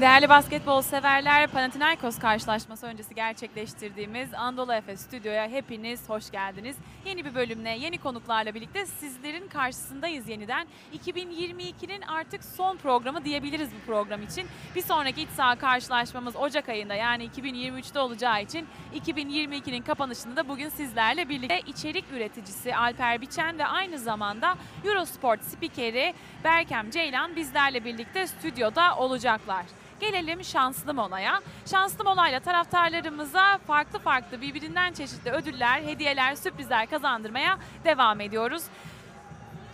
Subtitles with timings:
[0.00, 6.76] Değerli basketbol severler, Panathinaikos karşılaşması öncesi gerçekleştirdiğimiz Anadolu Efes Stüdyo'ya hepiniz hoş geldiniz.
[7.06, 10.66] Yeni bir bölümle, yeni konuklarla birlikte sizlerin karşısındayız yeniden.
[11.06, 14.46] 2022'nin artık son programı diyebiliriz bu program için.
[14.74, 20.68] Bir sonraki iç saha karşılaşmamız Ocak ayında yani 2023'te olacağı için 2022'nin kapanışında da bugün
[20.68, 24.54] sizlerle birlikte içerik üreticisi Alper Biçen ve aynı zamanda
[24.84, 29.64] Eurosport spikeri Berkem Ceylan bizlerle birlikte stüdyoda olacaklar.
[30.00, 31.40] Gelelim şanslı molaya.
[31.70, 38.62] Şanslı molayla taraftarlarımıza farklı farklı birbirinden çeşitli ödüller, hediyeler, sürprizler kazandırmaya devam ediyoruz.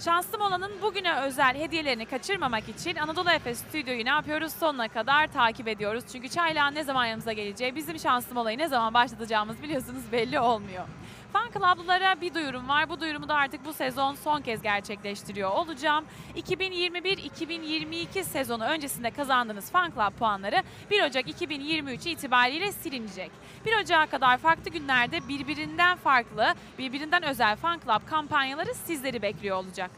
[0.04, 4.52] Şanslı Mola'nın bugüne özel hediyelerini kaçırmamak için Anadolu Efes Stüdyo'yu ne yapıyoruz?
[4.52, 6.04] Sonuna kadar takip ediyoruz.
[6.12, 10.84] Çünkü çaylağın ne zaman yanımıza geleceği, bizim Şanslı Mola'yı ne zaman başlatacağımız biliyorsunuz belli olmuyor.
[11.32, 12.88] Fan Club'lılara bir duyurum var.
[12.88, 16.04] Bu duyurumu da artık bu sezon son kez gerçekleştiriyor olacağım.
[16.36, 23.30] 2021-2022 sezonu öncesinde kazandığınız Fan Club puanları 1 Ocak 2023 itibariyle silinecek.
[23.66, 29.90] 1 Ocak'a kadar farklı günlerde birbirinden farklı, birbirinden özel Fan Club kampanyaları sizleri bekliyor olacak.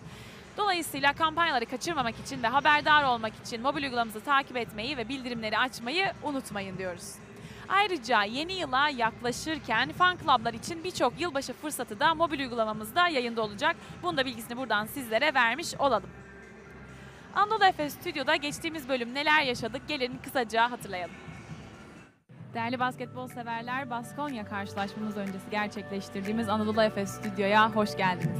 [0.56, 6.12] Dolayısıyla kampanyaları kaçırmamak için ve haberdar olmak için mobil uygulamamızı takip etmeyi ve bildirimleri açmayı
[6.22, 7.23] unutmayın diyoruz.
[7.68, 13.76] Ayrıca yeni yıla yaklaşırken fan club'lar için birçok yılbaşı fırsatı da mobil uygulamamızda yayında olacak.
[14.02, 16.10] Bunun da bilgisini buradan sizlere vermiş olalım.
[17.34, 21.14] Anadolu Efes Stüdyo'da geçtiğimiz bölüm neler yaşadık gelin kısaca hatırlayalım.
[22.54, 28.38] Değerli basketbol severler, Baskonya karşılaşmamız öncesi gerçekleştirdiğimiz Anadolu Efes Stüdyo'ya hoş geldiniz.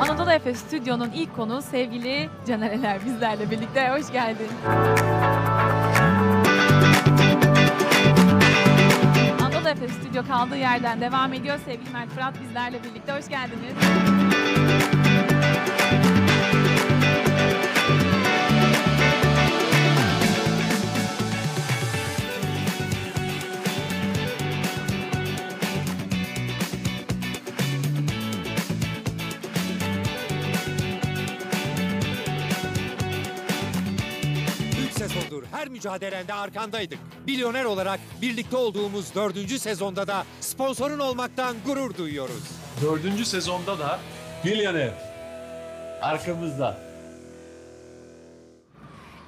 [0.00, 3.88] Anadolu Efes Stüdyo'nun ilk konuğu sevgili Canereler bizlerle birlikte.
[3.90, 4.48] Hoş geldin.
[9.74, 11.58] Efes Stüdyo kaldığı yerden devam ediyor.
[11.64, 13.12] Sevgili Mert Fırat bizlerle birlikte.
[13.12, 13.74] Hoş geldiniz.
[35.84, 36.98] Mücadelende arkandaydık.
[37.26, 42.42] Milyoner olarak birlikte olduğumuz dördüncü sezonda da sponsorun olmaktan gurur duyuyoruz.
[42.82, 43.98] Dördüncü sezonda da
[44.44, 44.90] Milyoner.
[46.02, 46.83] Arkamızda.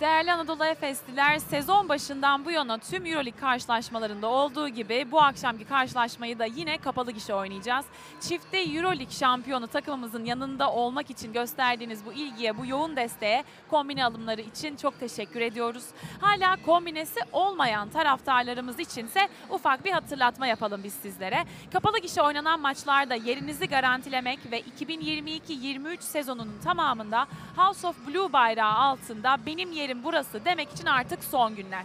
[0.01, 6.39] Değerli Anadolu Efesliler sezon başından bu yana tüm Euroleague karşılaşmalarında olduğu gibi bu akşamki karşılaşmayı
[6.39, 7.87] da yine kapalı gişe oynayacağız.
[8.21, 14.41] Çifte Euroleague şampiyonu takımımızın yanında olmak için gösterdiğiniz bu ilgiye, bu yoğun desteğe kombine alımları
[14.41, 15.85] için çok teşekkür ediyoruz.
[16.21, 21.45] Hala kombinesi olmayan taraftarlarımız içinse ufak bir hatırlatma yapalım biz sizlere.
[21.73, 27.27] Kapalı gişe oynanan maçlarda yerinizi garantilemek ve 2022-23 sezonunun tamamında
[27.57, 31.85] House of Blue bayrağı altında benim yerim burası demek için artık son günler.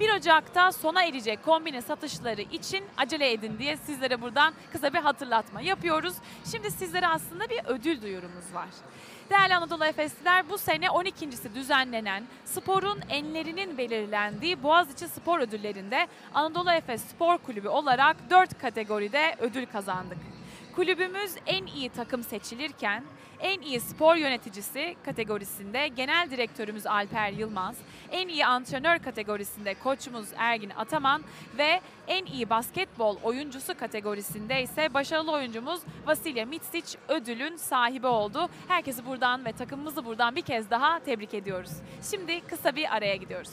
[0.00, 5.60] 1 Ocak'ta sona erecek kombine satışları için acele edin diye sizlere buradan kısa bir hatırlatma
[5.60, 6.14] yapıyoruz.
[6.50, 8.68] Şimdi sizlere aslında bir ödül duyurumuz var.
[9.30, 17.02] Değerli Anadolu Efesliler bu sene 12.si düzenlenen sporun enlerinin belirlendiği Boğaziçi Spor Ödülleri'nde Anadolu Efes
[17.02, 20.18] Spor Kulübü olarak 4 kategoride ödül kazandık.
[20.76, 23.04] Kulübümüz en iyi takım seçilirken
[23.42, 27.76] en iyi spor yöneticisi kategorisinde genel direktörümüz Alper Yılmaz,
[28.10, 31.22] en iyi antrenör kategorisinde koçumuz Ergin Ataman
[31.58, 38.48] ve en iyi basketbol oyuncusu kategorisinde ise başarılı oyuncumuz Vasilya Mitsic ödülün sahibi oldu.
[38.68, 41.72] Herkesi buradan ve takımımızı buradan bir kez daha tebrik ediyoruz.
[42.10, 43.52] Şimdi kısa bir araya gidiyoruz.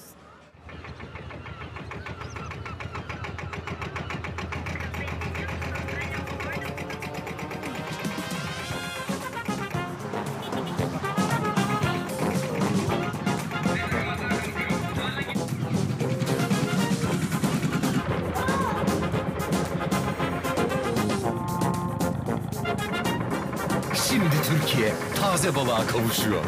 [25.50, 26.44] Taze balığa kavuşuyor.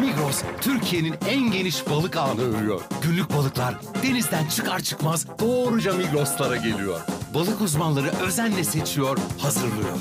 [0.00, 2.80] Migros, Türkiye'nin en geniş balık ağını örüyor.
[3.02, 7.00] Günlük balıklar denizden çıkar çıkmaz doğruca Migros'lara geliyor.
[7.34, 9.98] Balık uzmanları özenle seçiyor, hazırlıyor.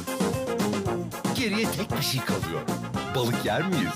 [1.36, 2.62] Geriye tek bir şey kalıyor.
[3.16, 3.94] Balık yer miyiz?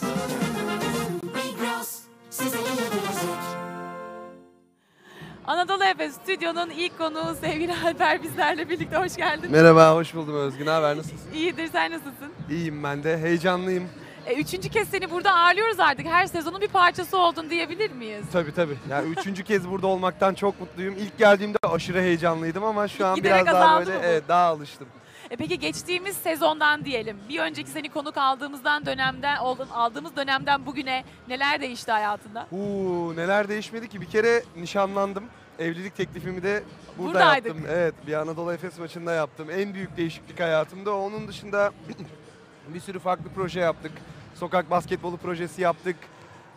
[5.48, 9.52] Anadolu Efes Stüdyo'nun ilk konuğu sevgili Alper bizlerle birlikte hoş geldin.
[9.52, 10.66] Merhaba, hoş buldum Özgün.
[10.66, 11.34] Ne haber, nasılsın?
[11.34, 12.32] İyidir sen nasılsın?
[12.50, 13.90] İyiyim ben de, heyecanlıyım.
[14.27, 16.06] E, üçüncü kez seni burada ağırlıyoruz artık.
[16.06, 18.25] Her sezonun bir parçası oldun diyebilir miyiz?
[18.33, 18.77] Tabii tabii.
[18.89, 20.95] Yani üçüncü kez burada olmaktan çok mutluyum.
[21.00, 24.07] İlk geldiğimde aşırı heyecanlıydım ama şu an Giderek biraz daha azaldı böyle mı bu?
[24.07, 24.88] evet, daha alıştım.
[25.29, 27.18] E peki geçtiğimiz sezondan diyelim.
[27.29, 32.47] Bir önceki seni konuk aldığımızdan dönemden aldığın- aldığımız dönemden bugüne neler değişti hayatında?
[32.51, 34.01] Uuu neler değişmedi ki.
[34.01, 35.24] Bir kere nişanlandım.
[35.59, 36.63] Evlilik teklifimi de
[36.97, 37.45] burada Buradaydık.
[37.47, 37.65] yaptım.
[37.69, 39.47] Evet bir Anadolu Efes maçında yaptım.
[39.51, 40.95] En büyük değişiklik hayatımda.
[40.95, 41.71] Onun dışında
[42.74, 43.91] bir sürü farklı proje yaptık.
[44.39, 45.95] Sokak basketbolu projesi yaptık.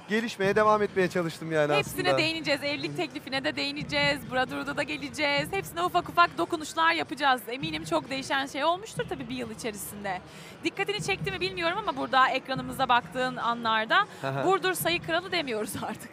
[0.08, 2.18] Gelişmeye devam etmeye çalıştım yani Hepsine aslında.
[2.18, 2.62] değineceğiz.
[2.64, 4.20] Evlilik teklifine de değineceğiz.
[4.32, 5.48] Brotherhood'a da geleceğiz.
[5.52, 7.40] Hepsine ufak ufak dokunuşlar yapacağız.
[7.48, 10.20] Eminim çok değişen şey olmuştur tabii bir yıl içerisinde.
[10.64, 14.06] Dikkatini çekti mi bilmiyorum ama burada ekranımıza baktığın anlarda.
[14.46, 16.10] Burdur sayı kralı demiyoruz artık.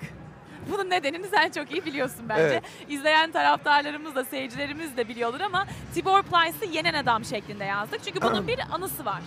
[0.72, 2.42] Bunun nedenini sen çok iyi biliyorsun bence.
[2.44, 2.64] Evet.
[2.90, 8.04] İzleyen taraftarlarımız da seyircilerimiz de biliyordur ama Tibor Plyce'ı yenen adam şeklinde yazdık.
[8.06, 9.22] Çünkü bunun bir anısı var.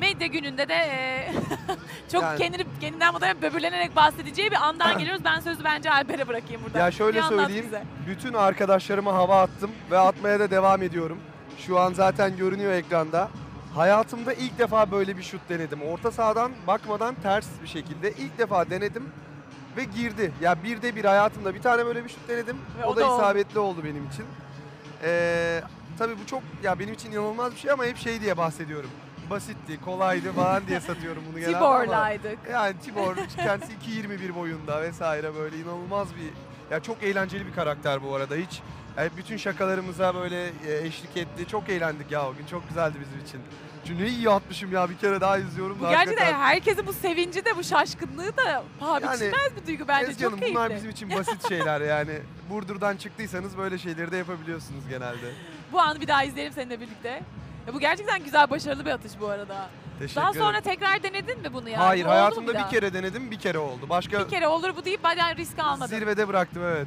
[0.00, 1.28] Medya gününde de e,
[2.12, 5.24] çok Yani- kendini kendinden muhtemelen böbürlenerek bahsedeceği bir andan geliyoruz.
[5.24, 6.78] Ben sözü bence Alper'e bırakayım burada.
[6.78, 7.64] Ya şöyle Bir anlat söyleyeyim.
[7.66, 7.82] bize.
[8.06, 11.18] Bütün arkadaşlarıma hava attım ve atmaya da devam ediyorum.
[11.66, 13.28] Şu an zaten görünüyor ekranda.
[13.74, 15.82] Hayatımda ilk defa böyle bir şut denedim.
[15.82, 19.08] Orta sahadan bakmadan ters bir şekilde ilk defa denedim
[19.76, 20.32] ve girdi.
[20.40, 22.56] Ya bir de bir hayatımda bir tane böyle bir şut denedim.
[22.80, 23.22] Ve o, o da, da oldu.
[23.22, 24.24] isabetli oldu benim için.
[25.02, 25.62] Ee,
[25.98, 28.90] tabii bu çok ya benim için inanılmaz bir şey ama hep şey diye bahsediyorum.
[29.30, 32.38] Basitti, kolaydı falan diye satıyorum bunu genelde ama- Tibor'laydık.
[32.52, 36.30] yani Tibor kendisi 2.21 boyunda vesaire böyle inanılmaz bir
[36.74, 38.60] ya çok eğlenceli bir karakter bu arada hiç
[38.98, 41.46] yani bütün şakalarımıza böyle e, eşlik etti.
[41.48, 42.46] Çok eğlendik ya o gün.
[42.46, 43.40] Çok güzeldi bizim için.
[43.86, 45.76] Çünkü ne iyi atmışım ya bir kere daha izliyorum.
[45.80, 46.40] Bu da gerçekten hakikaten.
[46.44, 50.10] herkesin bu sevinci de bu şaşkınlığı da paha Yani, biçilmez bir duygu bence.
[50.10, 50.56] Ezgi Çok Hanım, keyifli.
[50.56, 52.18] bunlar bizim için basit şeyler yani.
[52.50, 55.32] Burdur'dan çıktıysanız böyle şeyleri de yapabiliyorsunuz genelde.
[55.72, 57.22] Bu anı bir daha izleyelim seninle birlikte.
[57.66, 59.68] Ya bu gerçekten güzel, başarılı bir atış bu arada.
[59.98, 60.64] Teşekkür Daha sonra ederim.
[60.76, 61.82] tekrar denedin mi bunu yani?
[61.82, 62.68] Hayır Bu oldu mu hayatımda bir, daha?
[62.68, 63.88] kere denedim bir kere oldu.
[63.88, 65.86] Başka Bir kere olur bu deyip bayağı risk almadın.
[65.86, 66.86] zirvede bıraktım evet.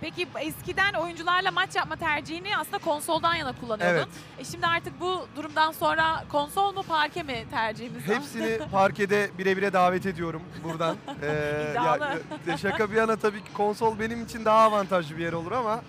[0.00, 3.96] Peki eskiden oyuncularla maç yapma tercihini aslında konsoldan yana kullanıyordun.
[3.98, 4.08] Evet.
[4.38, 8.08] E şimdi artık bu durumdan sonra konsol mu parke mi tercihimiz?
[8.08, 8.16] var?
[8.16, 10.96] Hepsini parkede birebire davet ediyorum buradan.
[11.22, 12.18] Ee, İddialı.
[12.46, 15.80] ya, şaka bir yana tabii ki konsol benim için daha avantajlı bir yer olur ama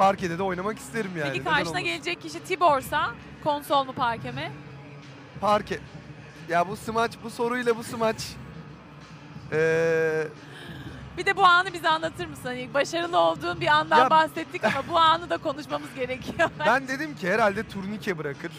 [0.00, 1.28] parkede de oynamak isterim yani.
[1.28, 1.84] Peki neden karşına olmasın?
[1.84, 3.10] gelecek kişi Tibor'sa
[3.44, 4.52] konsol mu parke mi?
[5.40, 5.78] Parke.
[6.48, 8.16] Ya bu smaç, bu soruyla bu smaç.
[9.52, 10.26] Ee,
[11.18, 12.44] Bir de bu anı bize anlatır mısın?
[12.44, 16.50] Hani başarılı olduğun bir andan Ya- bahsettik ama bu anı da konuşmamız gerekiyor.
[16.66, 18.52] ben dedim ki herhalde turnike bırakır.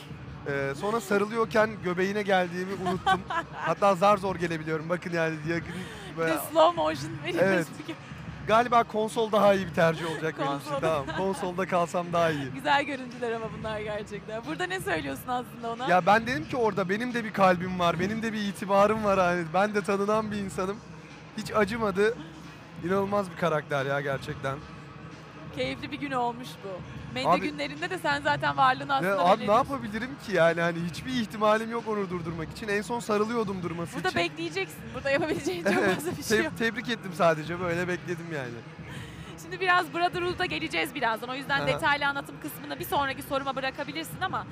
[0.48, 3.22] Ee, sonra sarılıyorken göbeğine geldiğimi unuttum.
[3.54, 4.90] Hatta zar zor gelebiliyorum.
[4.90, 5.74] Bakın yani yakın.
[6.18, 7.12] Bir de slow motion.
[7.40, 7.68] Evet.
[8.48, 10.70] Galiba konsol daha iyi bir tercih olacak benim için.
[10.70, 10.82] Konsol.
[10.82, 11.18] Tamam.
[11.18, 12.46] Konsolda kalsam daha iyi.
[12.56, 14.46] Güzel görüntüler ama bunlar gerçekten.
[14.46, 15.88] Burada ne söylüyorsun aslında ona?
[15.90, 19.20] Ya ben dedim ki orada benim de bir kalbim var, benim de bir itibarım var
[19.20, 19.44] hani.
[19.54, 20.78] Ben de tanınan bir insanım.
[21.38, 22.18] Hiç acımadı.
[22.86, 24.58] İnanılmaz bir karakter ya gerçekten.
[25.56, 26.70] Keyifli bir gün olmuş bu.
[27.14, 29.52] Medya Abi- günlerinde de sen zaten varlığını aslında Ya abi ne belirledin.
[29.54, 32.68] yapabilirim ki yani hani hiçbir ihtimalim yok onu durdurmak için.
[32.68, 34.20] En son sarılıyordum durması Burada için.
[34.22, 34.80] bekleyeceksin.
[34.94, 36.54] Burada yapabileceğin çok Evet, fazla bir şey te- yok.
[36.60, 38.50] tebrik ettim sadece böyle bekledim yani.
[39.42, 41.30] Şimdi biraz Brotherhood'a geleceğiz birazdan.
[41.30, 41.68] O yüzden Aha.
[41.68, 44.46] detaylı anlatım kısmını bir sonraki soruma bırakabilirsin ama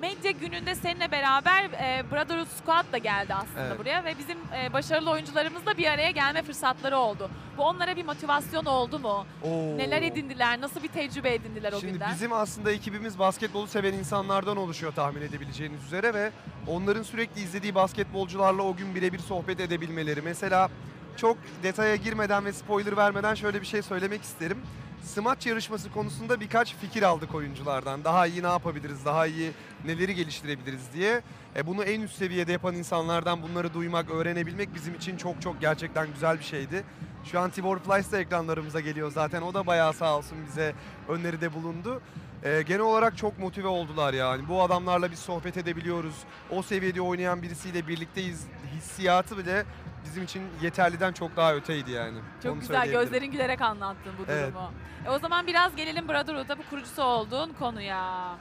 [0.00, 3.78] medya gününde seninle beraber e, Brotherhood Squad da geldi aslında Evet.
[3.78, 7.30] buraya ve bizim e, başarılı oyuncularımızla bir araya gelme fırsatları oldu.
[7.58, 9.26] Bu onlara bir motivasyon oldu mu?
[9.42, 9.76] Oo.
[9.78, 10.60] Neler edindiler?
[10.60, 12.14] Nasıl bir tecrübe edindiler o Şimdi günden?
[12.14, 16.30] bizim aslında ekibimiz basketbolu seven insanlardan oluşuyor tahmin edebileceğiniz üzere ve
[16.66, 20.22] onların sürekli izlediği basketbolcularla o gün birebir sohbet edebilmeleri.
[20.22, 20.68] Mesela
[21.16, 24.58] çok detaya girmeden ve spoiler vermeden şöyle bir şey söylemek isterim.
[25.02, 28.04] Smaç yarışması konusunda birkaç fikir aldık oyunculardan.
[28.04, 29.52] Daha iyi ne yapabiliriz, daha iyi
[29.84, 31.22] neleri geliştirebiliriz diye.
[31.56, 36.12] E bunu en üst seviyede yapan insanlardan bunları duymak, öğrenebilmek bizim için çok çok gerçekten
[36.12, 36.84] güzel bir şeydi.
[37.24, 39.42] Şu an Tibor Plyce de ekranlarımıza geliyor zaten.
[39.42, 40.74] O da bayağı sağ olsun bize
[41.08, 42.02] öneride bulundu.
[42.44, 44.48] Ee, genel olarak çok motive oldular yani.
[44.48, 46.14] Bu adamlarla biz sohbet edebiliyoruz.
[46.50, 48.46] O seviyede oynayan birisiyle birlikteyiz.
[48.76, 49.64] Hissiyatı bile
[50.04, 52.18] bizim için yeterliden çok daha öteydi yani.
[52.42, 54.52] Çok Onu güzel gözlerin gülerek anlattın bu Evet.
[54.52, 54.70] durumu.
[55.06, 58.34] E o zaman biraz gelelim Brotherhood'a bu kurucusu olduğun konuya.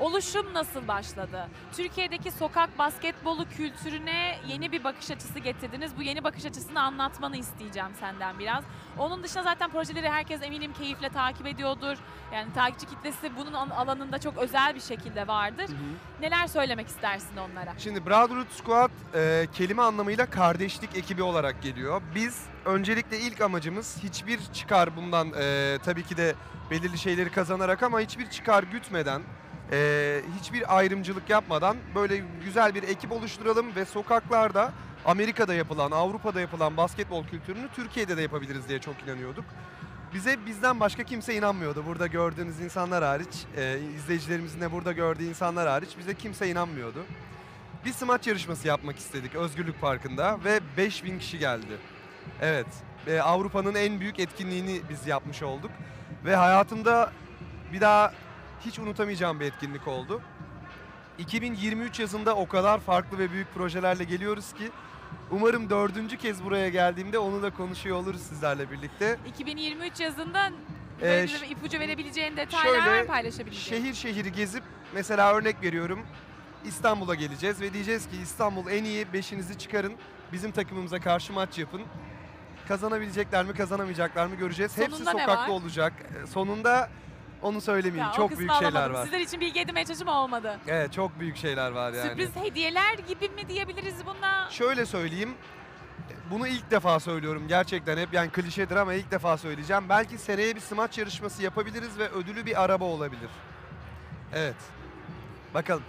[0.00, 1.46] Oluşum nasıl başladı?
[1.76, 5.92] Türkiye'deki sokak basketbolu kültürüne yeni bir bakış açısı getirdiniz.
[5.98, 8.64] Bu yeni bakış açısını anlatmanı isteyeceğim senden biraz.
[8.98, 11.96] Onun dışında zaten projeleri herkes eminim keyifle takip ediyordur.
[12.32, 15.68] Yani takipçi kitlesi bunun an- alanında çok özel bir şekilde vardır.
[15.68, 16.20] Hı hı.
[16.20, 17.74] Neler söylemek istersin onlara?
[17.78, 22.02] Şimdi Brotherhood Squad e, kelime anlamıyla kardeşlik ekibi olarak geliyor.
[22.14, 26.34] Biz öncelikle ilk amacımız hiçbir çıkar bundan e, tabii ki de
[26.70, 29.22] belirli şeyleri kazanarak ama hiçbir çıkar gütmeden,
[29.72, 34.72] e, hiçbir ayrımcılık yapmadan böyle güzel bir ekip oluşturalım ve sokaklarda
[35.04, 39.44] Amerika'da yapılan, Avrupa'da yapılan basketbol kültürünü Türkiye'de de yapabiliriz diye çok inanıyorduk.
[40.14, 41.84] bize bizden başka kimse inanmıyordu.
[41.86, 47.04] Burada gördüğünüz insanlar hariç, e, izleyicilerimizin de burada gördüğü insanlar hariç bize kimse inanmıyordu.
[47.84, 51.76] Bir smaç yarışması yapmak istedik Özgürlük Parkı'nda ve 5000 kişi geldi.
[52.40, 52.66] Evet,
[53.06, 55.70] e, Avrupa'nın en büyük etkinliğini biz yapmış olduk.
[56.24, 57.12] Ve hayatımda
[57.72, 58.12] bir daha
[58.60, 60.22] hiç unutamayacağım bir etkinlik oldu.
[61.18, 64.70] 2023 yazında o kadar farklı ve büyük projelerle geliyoruz ki
[65.30, 69.18] umarım dördüncü kez buraya geldiğimde onu da konuşuyor oluruz sizlerle birlikte.
[69.26, 70.50] 2023 yazında
[71.02, 73.82] Ee, ipucu verebileceğin detaylar şöyle, paylaşabileceğin?
[73.82, 74.62] Şehir şehir gezip
[74.94, 76.06] mesela örnek veriyorum
[76.64, 79.92] İstanbul'a geleceğiz ve diyeceğiz ki İstanbul en iyi beşinizi çıkarın.
[80.32, 81.82] Bizim takımımıza karşı maç yapın.
[82.68, 84.78] Kazanabilecekler mi kazanamayacaklar mı göreceğiz.
[84.78, 85.92] Hepsi Sonunda ne sokakta olacak.
[86.32, 86.90] Sonunda
[87.42, 88.06] onu söylemeyeyim.
[88.06, 88.94] Ya, o çok kısmı büyük şeyler alamadım.
[88.94, 89.02] var.
[89.04, 90.60] Sizler için bilgi edinmeye çalışım olmadı.
[90.66, 92.08] Evet çok büyük şeyler var yani.
[92.08, 94.50] Sürpriz hediyeler gibi mi diyebiliriz buna?
[94.50, 95.34] Şöyle söyleyeyim.
[96.30, 99.88] Bunu ilk defa söylüyorum gerçekten hep yani klişedir ama ilk defa söyleyeceğim.
[99.88, 103.28] Belki seneye bir smaç yarışması yapabiliriz ve ödülü bir araba olabilir.
[104.34, 104.54] Evet.
[105.54, 105.82] Bakalım.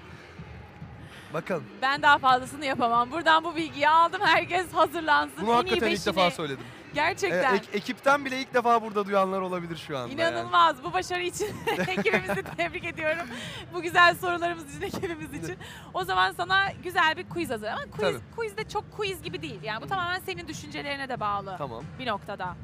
[1.33, 1.63] Bakalım.
[1.81, 3.11] Ben daha fazlasını yapamam.
[3.11, 4.21] Buradan bu bilgiyi aldım.
[4.23, 5.37] Herkes hazırlansın.
[5.41, 6.05] Bunu En iyi hakikaten ilk beşini.
[6.15, 6.65] defa söyledim.
[6.93, 7.55] Gerçekten.
[7.55, 10.09] Ek- ekipten bile ilk defa burada duyanlar olabilir şu anda.
[10.09, 10.13] yani.
[10.33, 10.83] İnanılmaz.
[10.83, 11.47] Bu başarı için
[11.87, 13.27] ekibimizi tebrik ediyorum.
[13.73, 15.57] Bu güzel sorularımız için ekibimiz için.
[15.93, 17.67] O zaman sana güzel bir quiz hazır.
[17.67, 18.19] Ama quiz, Tabii.
[18.35, 19.63] quiz de çok quiz gibi değil.
[19.63, 21.83] Yani bu tamamen senin düşüncelerine de bağlı Tamam.
[21.99, 22.55] bir noktada.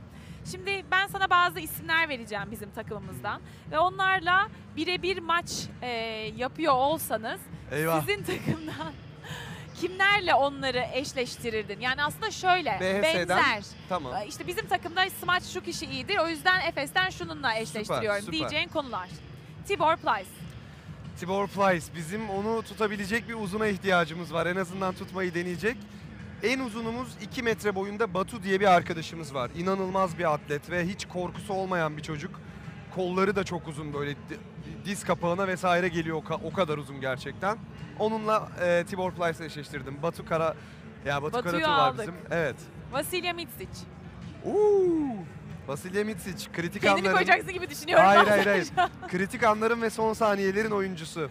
[0.52, 3.42] Şimdi ben sana bazı isimler vereceğim bizim takımımızdan.
[3.72, 5.52] Ve onlarla birebir maç
[5.82, 5.88] e,
[6.36, 7.40] yapıyor olsanız
[7.72, 8.02] Eyvah.
[8.02, 8.94] sizin takımdan
[9.82, 11.80] kimlerle onları eşleştirirdin?
[11.80, 13.64] Yani aslında şöyle BHS'den benzer.
[13.90, 14.14] Tamam.
[14.28, 16.18] İşte bizim takımda smaç şu kişi iyidir.
[16.18, 18.34] O yüzden Efes'ten şununla eşleştiriyorum süper.
[18.34, 19.10] diyeceğin konular.
[19.68, 20.30] Tibor Plyce.
[21.20, 21.86] Tibor Plyce.
[21.96, 24.46] Bizim onu tutabilecek bir uzuna ihtiyacımız var.
[24.46, 25.78] En azından tutmayı deneyecek.
[26.44, 29.52] En uzunumuz 2 metre boyunda Batu diye bir arkadaşımız var.
[29.58, 32.35] İnanılmaz bir atlet ve hiç korkusu olmayan bir çocuk.
[32.96, 34.40] Kolları da çok uzun böyle di-
[34.86, 37.58] diz kapağına vesaire geliyor o ka- o kadar uzun gerçekten.
[38.00, 39.98] Onunla e, Tibor Plyce'ı eşleştirdim.
[40.04, 40.56] Batu Kara
[41.06, 42.00] ya Batu Batu'yu Karatu var aldık.
[42.00, 42.14] bizim.
[42.32, 42.56] Evet.
[42.92, 43.68] Vasilya Mitsic.
[44.46, 45.16] Uuu.
[45.68, 47.14] Vasilya Mitsic kritik Kendini anların.
[47.26, 48.06] koyacaksın gibi düşünüyorum.
[48.06, 48.68] Hayır hayır hayır.
[49.08, 51.30] Kritik anların ve son saniyelerin oyuncusu.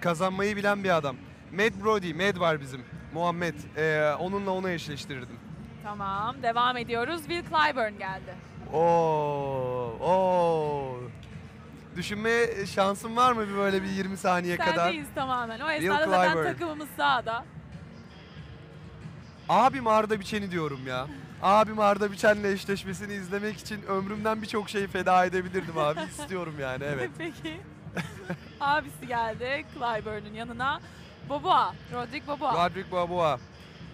[0.00, 1.16] Kazanmayı bilen bir adam.
[1.52, 2.80] Mad Brody, Mad var bizim.
[3.14, 3.54] Muhammed.
[3.76, 5.36] Ee, onunla onu eşleştirirdim.
[5.82, 7.18] tamam devam ediyoruz.
[7.28, 8.34] Will Clyburn geldi.
[8.72, 10.96] Oo, oo.
[11.96, 14.74] Düşünme şansın var mı bir böyle bir 20 saniye kadar?
[14.74, 15.60] Sendeyiz tamamen.
[15.60, 16.44] O esnada zaten Clyburn.
[16.52, 17.44] takımımız sağda.
[19.48, 21.06] Abim Arda Biçen'i diyorum ya.
[21.42, 26.00] Abim Arda Biçen'le eşleşmesini izlemek için ömrümden birçok şeyi feda edebilirdim abi.
[26.18, 27.10] İstiyorum yani evet.
[27.18, 27.60] Peki.
[28.60, 30.80] Abisi geldi Clyburn'un yanına.
[31.28, 31.74] Boboa.
[31.92, 32.66] Rodrik Boboa.
[32.68, 33.38] Rodrik Boboa.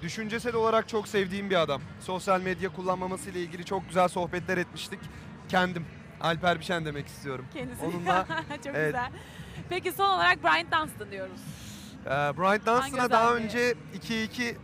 [0.02, 1.80] Düşüncesel olarak çok sevdiğim bir adam.
[2.00, 5.00] Sosyal medya kullanmaması ile ilgili çok güzel sohbetler etmiştik.
[5.48, 5.86] Kendim.
[6.20, 7.44] Alper Biçen demek istiyorum.
[7.54, 7.84] Kendisi.
[7.84, 8.26] Onunla
[8.64, 8.86] Çok evet.
[8.86, 9.10] güzel.
[9.68, 11.40] Peki son olarak Brian Dunstan diyoruz.
[12.06, 13.74] Ee, Bryant Dunstan'a daha önce
[14.08, 14.54] 2-2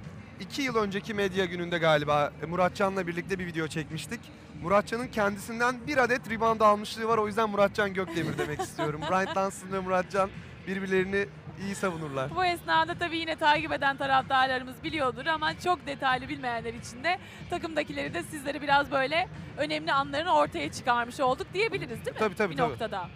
[0.40, 4.20] 2 yıl önceki medya gününde galiba e, Muratcan'la birlikte bir video çekmiştik.
[4.62, 7.18] Muratcan'ın kendisinden bir adet rebound almışlığı var.
[7.18, 9.00] O yüzden Muratcan Gökdemir demek istiyorum.
[9.10, 10.30] Bryant Dunstan ve Muratcan
[10.66, 11.26] birbirlerini
[11.60, 12.30] iyi savunurlar.
[12.36, 17.18] Bu esnada tabii yine takip eden taraftarlarımız biliyordur ama çok detaylı bilmeyenler için de
[17.50, 22.18] takımdakileri de sizlere biraz böyle önemli anlarını ortaya çıkarmış olduk diyebiliriz değil mi?
[22.18, 22.70] Tabii, tabii, Bir tabii.
[22.70, 23.08] noktada.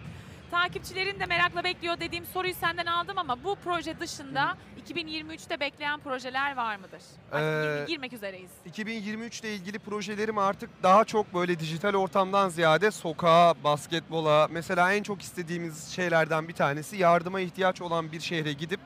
[0.51, 4.57] Takipçilerin de merakla bekliyor dediğim soruyu senden aldım ama bu proje dışında
[4.89, 7.01] 2023'te bekleyen projeler var mıdır?
[7.31, 8.51] Artık Ee, gir- girmek üzereyiz.
[8.65, 15.03] 2023 ile ilgili projelerim artık daha çok böyle dijital ortamdan ziyade sokağa, basketbola, mesela en
[15.03, 18.79] çok istediğimiz şeylerden bir tanesi yardıma ihtiyaç olan bir şehre gidip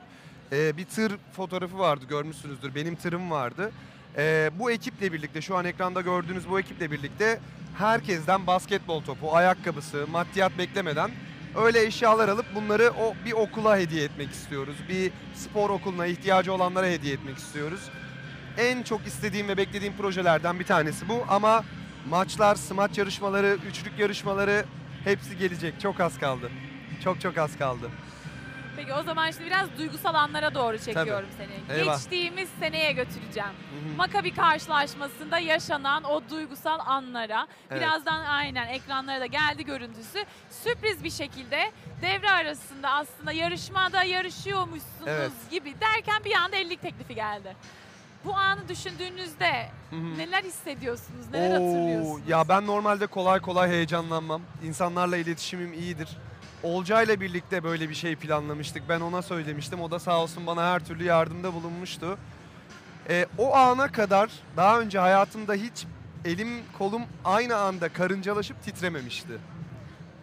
[0.52, 2.74] e, bir tır fotoğrafı vardı görmüşsünüzdür.
[2.74, 3.72] Benim tırım vardı.
[4.16, 7.40] E, bu ekiple birlikte şu an ekranda gördüğünüz bu ekiple birlikte
[7.78, 11.10] herkesten basketbol topu, ayakkabısı, maddiyat beklemeden
[11.56, 14.76] öyle eşyalar alıp bunları o bir okula hediye etmek istiyoruz.
[14.88, 17.90] Bir spor okuluna ihtiyacı olanlara hediye etmek istiyoruz
[18.58, 21.64] en çok istediğim ve beklediğim projelerden bir tanesi bu ama
[22.08, 24.64] maçlar, smaç yarışmaları, üçlük yarışmaları
[25.04, 25.80] hepsi gelecek.
[25.80, 26.50] Çok az kaldı.
[27.04, 27.90] Çok çok az kaldı.
[28.76, 31.78] Peki o zaman şimdi biraz duygusal anlara doğru çekiyorum seni.
[31.78, 31.92] Eyvah.
[31.96, 33.50] Geçtiğimiz seneye götüreceğim.
[33.96, 37.82] Makabi karşılaşmasında yaşanan o duygusal anlara Evet.
[37.82, 40.24] birazdan aynen ekranlara da geldi görüntüsü.
[40.50, 45.30] Sürpriz bir şekilde devre arasında aslında yarışmada yarışıyormuşsunuz Evet.
[45.50, 47.56] gibi derken bir anda evlilik teklifi geldi.
[48.24, 49.68] Bu anı düşündüğünüzde
[50.16, 52.28] neler hissediyorsunuz, neler Oo, hatırlıyorsunuz?
[52.28, 54.42] Ya ben normalde kolay kolay heyecanlanmam.
[54.64, 56.08] İnsanlarla iletişimim iyidir.
[56.64, 58.88] Olcay'la birlikte böyle bir şey planlamıştık.
[58.88, 59.80] Ben ona söylemiştim.
[59.80, 62.18] O da sağ olsun bana her türlü yardımda bulunmuştu.
[63.08, 65.86] Ee, o ana kadar daha önce hayatımda hiç
[66.24, 69.32] elim kolum aynı anda karıncalaşıp titrememişti.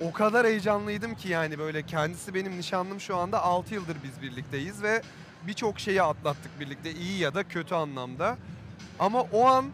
[0.01, 4.83] O kadar heyecanlıydım ki yani böyle kendisi benim nişanlım şu anda 6 yıldır biz birlikteyiz
[4.83, 5.01] ve
[5.47, 8.37] birçok şeyi atlattık birlikte iyi ya da kötü anlamda.
[8.99, 9.65] Ama o an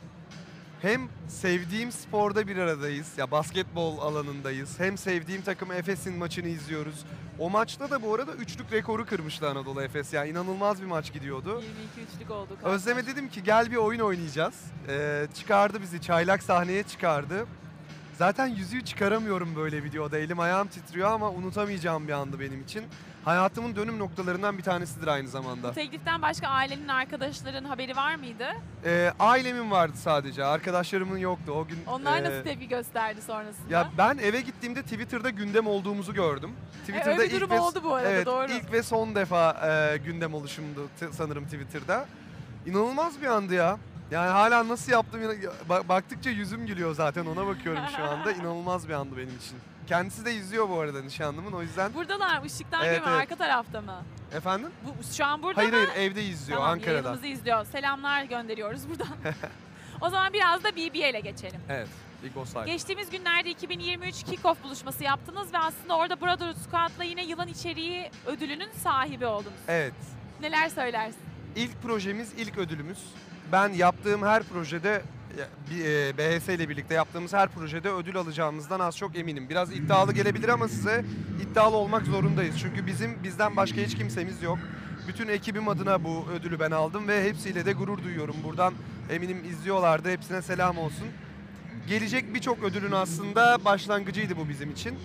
[0.81, 7.05] hem sevdiğim sporda bir aradayız ya basketbol alanındayız hem sevdiğim takım Efes'in maçını izliyoruz.
[7.39, 11.63] O maçta da bu arada üçlük rekoru kırmıştı Anadolu Efes yani inanılmaz bir maç gidiyordu.
[12.21, 12.57] 22-3'lük oldu.
[12.63, 14.55] Özlem'e dedim ki gel bir oyun oynayacağız.
[14.89, 17.45] Ee, çıkardı bizi çaylak sahneye çıkardı.
[18.17, 20.17] Zaten yüzüğü çıkaramıyorum böyle videoda.
[20.17, 22.83] Elim ayağım titriyor ama unutamayacağım bir andı benim için.
[23.27, 25.73] Hayatımın dönüm noktalarından bir tanesidir aynı zamanda.
[25.73, 28.45] Tekliften başka ailenin, arkadaşların haberi var mıydı?
[28.85, 30.43] Ee, ailemin vardı sadece.
[30.45, 31.51] Arkadaşlarımın yoktu.
[31.51, 33.73] O gün Onlar ee, nasıl tepki gösterdi sonrasında?
[33.73, 36.51] Ya ben eve gittiğimde Twitter'da gündem olduğumuzu gördüm.
[36.79, 38.51] Twitter'da öyle bir durum ve, oldu bu arada, evet, doğru.
[38.51, 42.05] ilk ve son defa e, gündem oluşumdu sanırım Twitter'da.
[42.65, 43.77] İnanılmaz bir andı ya.
[44.11, 45.21] Yani hala nasıl yaptım
[45.89, 48.31] baktıkça yüzüm gülüyor zaten ona bakıyorum şu anda.
[48.41, 49.57] İnanılmaz bir andı benim için.
[49.87, 51.93] Kendisi de izliyor bu arada nişanlımın o yüzden.
[51.93, 53.21] Buradalar ışıktan Evet, görüyorum evet.
[53.21, 54.03] arka tarafta mı?
[54.33, 54.71] Efendim?
[54.85, 55.77] Bu, şu an burada Hayır mı?
[55.77, 56.91] hayır evde izliyor tamam, Ankara'da.
[56.93, 57.65] yayınımızı izliyor.
[57.65, 59.07] Selamlar gönderiyoruz buradan.
[60.01, 61.61] o zaman biraz da BBL'e geçelim.
[61.69, 61.87] Evet.
[62.23, 62.65] Big Boss Live.
[62.65, 68.69] Geçtiğimiz günlerde 2023 Kickoff buluşması yaptınız ve aslında orada Brotherhood Squad'la yine yılan içeriği ödülünün
[68.83, 69.59] sahibi oldunuz.
[69.67, 69.93] Evet.
[70.41, 71.21] Neler söylersin?
[71.55, 72.99] İlk projemiz, ilk ödülümüz.
[73.51, 75.01] Ben yaptığım her projede
[76.17, 79.49] BHS ile birlikte yaptığımız her projede ödül alacağımızdan az çok eminim.
[79.49, 81.05] Biraz iddialı gelebilir ama size
[81.41, 82.55] iddialı olmak zorundayız.
[82.59, 84.57] Çünkü bizim bizden başka hiç kimsemiz yok.
[85.07, 88.35] Bütün ekibim adına bu ödülü ben aldım ve hepsiyle de gurur duyuyorum.
[88.43, 88.73] Buradan
[89.09, 90.11] eminim izliyorlardı.
[90.11, 91.07] Hepsine selam olsun.
[91.87, 94.95] Gelecek birçok ödülün aslında başlangıcıydı bu bizim için.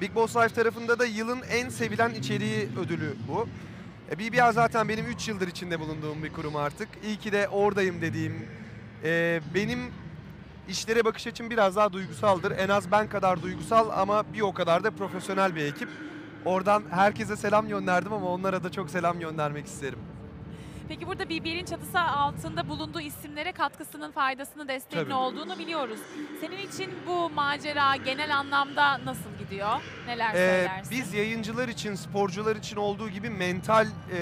[0.00, 3.48] Big Boss Life tarafında da yılın en sevilen içeriği ödülü bu.
[4.20, 6.88] E, zaten benim 3 yıldır içinde bulunduğum bir kurum artık.
[7.04, 8.46] İyi ki de oradayım dediğim.
[9.04, 9.92] E, benim
[10.68, 12.50] işlere bakış açım biraz daha duygusaldır.
[12.50, 15.88] En az ben kadar duygusal ama bir o kadar da profesyonel bir ekip.
[16.44, 19.98] Oradan herkese selam gönderdim ama onlara da çok selam göndermek isterim.
[20.88, 25.14] Peki burada BBL'in çatısı altında bulunduğu isimlere katkısının, faydasının, desteğinin Tabii.
[25.14, 26.00] olduğunu biliyoruz.
[26.40, 29.80] Senin için bu macera genel anlamda nasıl gidiyor?
[30.06, 30.90] Neler Ee, söylersin?
[30.90, 34.18] biz yayıncılar için, sporcular için olduğu gibi mental e,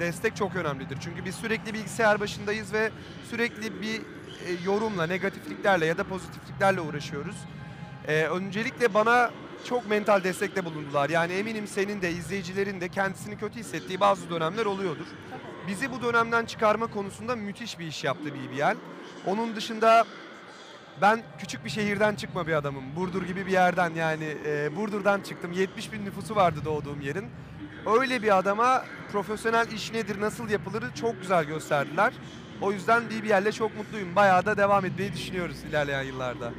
[0.00, 0.98] destek çok önemlidir.
[1.00, 2.90] Çünkü biz sürekli bilgisayar başındayız ve
[3.30, 7.36] sürekli bir e, yorumla, negatifliklerle ya da pozitifliklerle uğraşıyoruz.
[8.08, 9.30] Ee, öncelikle bana
[9.68, 11.10] çok mental destekte bulundular.
[11.10, 15.06] Yani eminim senin de, izleyicilerin de kendisini kötü hissettiği bazı dönemler oluyordur.
[15.68, 18.76] Bizi bu dönemden çıkarma konusunda müthiş bir iş yaptı BBL.
[19.26, 20.04] Onun dışında
[21.02, 22.84] ben küçük bir şehirden çıkma bir adamım.
[22.96, 25.52] Burdur gibi bir yerden yani e, Burdur'dan çıktım.
[25.52, 27.30] 70 bin nüfusu vardı doğduğum yerin.
[28.00, 32.12] Öyle bir adama profesyonel iş nedir, nasıl yapılır çok güzel gösterdiler.
[32.60, 34.16] O yüzden BBL'le çok mutluyum.
[34.16, 36.50] Bayağı da devam etmeyi düşünüyoruz ilerleyen yıllarda.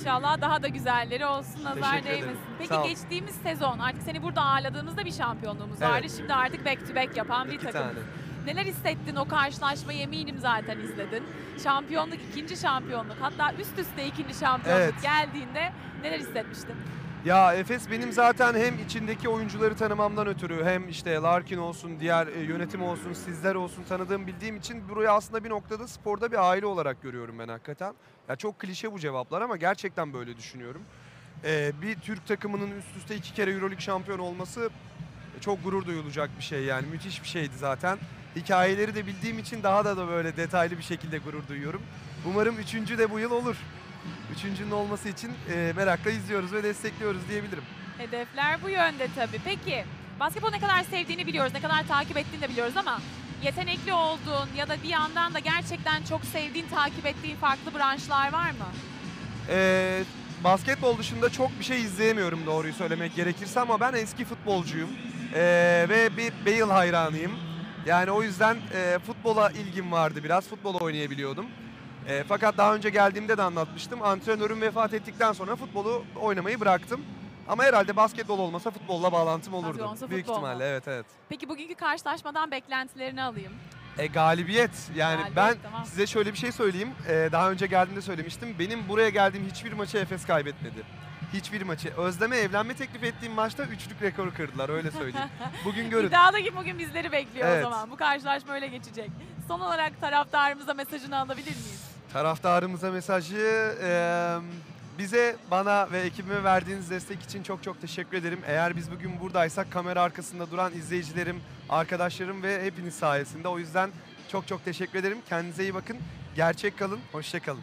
[0.00, 2.20] İnşallah daha da güzelleri olsun, nazar Teşekkür ederim.
[2.22, 2.40] değmesin.
[2.58, 2.88] Peki Sağ ol.
[2.88, 5.90] geçtiğimiz sezon artık seni burada ağırladığımızda bir şampiyonluğumuz Evet.
[5.90, 6.06] vardı.
[6.16, 7.80] Şimdi artık back to back yapan bir İki takım.
[7.80, 7.98] tane.
[8.46, 11.22] Neler hissettin o karşılaşmayı eminim zaten izledin.
[11.62, 14.94] Şampiyonluk, ikinci şampiyonluk hatta üst üste ikinci şampiyonluk Evet.
[15.02, 16.74] geldiğinde neler hissetmiştin?
[17.24, 22.40] Ya Efes benim zaten hem içindeki oyuncuları tanımamdan ötürü hem işte Larkin olsun, diğer e,
[22.40, 27.02] yönetim olsun, sizler olsun tanıdığım bildiğim için burayı aslında bir noktada sporda bir aile olarak
[27.02, 27.94] görüyorum ben hakikaten.
[28.28, 30.82] Ya çok klişe bu cevaplar ama gerçekten böyle düşünüyorum.
[31.44, 34.70] Ee, bir Türk takımının üst üste iki kere Euroleague şampiyon olması
[35.40, 37.98] çok gurur duyulacak bir şey yani müthiş bir şeydi zaten.
[38.36, 41.82] Hikayeleri de bildiğim için daha da da böyle detaylı bir şekilde gurur duyuyorum.
[42.26, 43.56] Umarım üçüncü de bu yıl olur.
[44.36, 47.62] Üçüncünün olması için e, merakla izliyoruz ve destekliyoruz diyebilirim.
[47.98, 49.40] Hedefler bu yönde tabii.
[49.44, 49.84] Peki
[50.20, 53.00] basketbolu ne kadar sevdiğini biliyoruz, ne kadar takip ettiğini de biliyoruz ama
[53.42, 58.50] yetenekli olduğun ya da bir yandan da gerçekten çok sevdiğin, takip ettiğin farklı branşlar var
[58.50, 58.66] mı?
[59.50, 60.02] Ee,
[60.44, 64.90] basketbol dışında çok bir şey izleyemiyorum doğruyu söylemek gerekirse ama ben eski futbolcuyum
[65.34, 67.32] Ee, ve bir Bale hayranıyım.
[67.86, 71.46] Yani o yüzden e, futbola ilgim vardı biraz, futbol oynayabiliyordum.
[72.08, 74.02] E, fakat daha önce geldiğimde de anlatmıştım.
[74.02, 77.00] Antrenörüm vefat ettikten sonra futbolu oynamayı bıraktım.
[77.48, 79.84] Ama herhalde basketbol olmasa futbolla bağlantım olurdu.
[79.84, 80.46] olsa Büyük futbol mu?
[80.46, 81.06] ihtimalle evet evet.
[81.28, 83.52] Peki bugünkü karşılaşmadan beklentilerini alayım.
[83.98, 84.70] E, galibiyet.
[84.96, 85.84] Yani Galibiyet, ben tamam.
[85.84, 86.90] size şöyle bir şey söyleyeyim.
[87.08, 88.56] E, daha önce geldiğimde söylemiştim.
[88.58, 90.82] Benim buraya geldiğim hiçbir maçı Efes kaybetmedi.
[91.32, 91.88] Hiçbir maçı.
[91.96, 95.28] Özlem'e evlenme teklif ettiğim maçta üçlük rekoru kırdılar öyle söyleyeyim.
[95.64, 96.08] Bugün görün.
[96.08, 97.66] İddialı gibi bugün bizleri bekliyor Evet.
[97.66, 97.90] o zaman.
[97.90, 99.10] Bu karşılaşma öyle geçecek.
[99.48, 101.84] Son olarak taraftarımıza mesajını alabilir miyiz?
[102.12, 103.90] Taraftarımıza mesajı e,
[104.98, 108.40] bize, bana ve ekibime verdiğiniz destek için çok çok teşekkür ederim.
[108.46, 113.48] Eğer biz bugün buradaysak kamera arkasında duran izleyicilerim, arkadaşlarım ve hepiniz sayesinde.
[113.48, 113.90] O yüzden
[114.32, 115.18] çok çok teşekkür ederim.
[115.28, 115.96] Kendinize iyi bakın.
[116.36, 117.00] Gerçek kalın.
[117.12, 117.62] Hoşça kalın.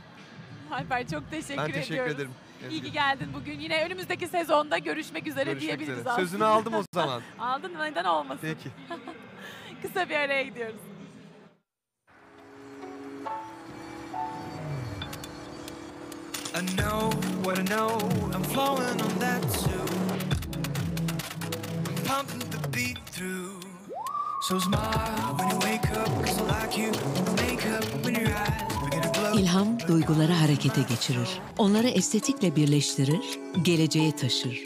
[0.71, 2.13] Alper çok teşekkür Ben teşekkür ediyoruz.
[2.15, 2.31] ederim.
[2.69, 3.59] İyi ki geldin bugün.
[3.59, 6.09] Yine önümüzdeki sezonda görüşmek üzere Görüşmek diyebiliriz üzere.
[6.09, 6.25] aslında.
[6.27, 7.21] Sözünü aldım o zaman.
[7.39, 7.83] Aldın mı?
[7.83, 8.41] Neden olmasın?
[8.41, 8.69] Peki.
[9.81, 10.79] Kısa bir araya gidiyoruz.
[16.53, 17.09] I know
[17.43, 17.97] what I know,
[18.33, 19.85] I'm flowing on that too.
[21.87, 23.59] I'm pumping the beat through.
[24.41, 26.91] So smile when you wake up, cause I like you.
[27.37, 28.70] Makeup when your eyes begin to glow.
[29.35, 31.29] İlham duyguları harekete geçirir.
[31.57, 34.63] Onları estetikle birleştirir, geleceğe taşır.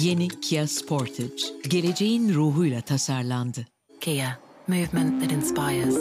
[0.00, 3.66] Yeni Kia Sportage, geleceğin ruhuyla tasarlandı.
[4.00, 4.28] Kia,
[4.68, 5.98] movement that inspires.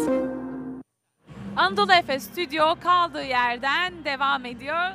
[1.56, 4.90] Anadolu Efes Stüdyo kaldığı yerden devam ediyor.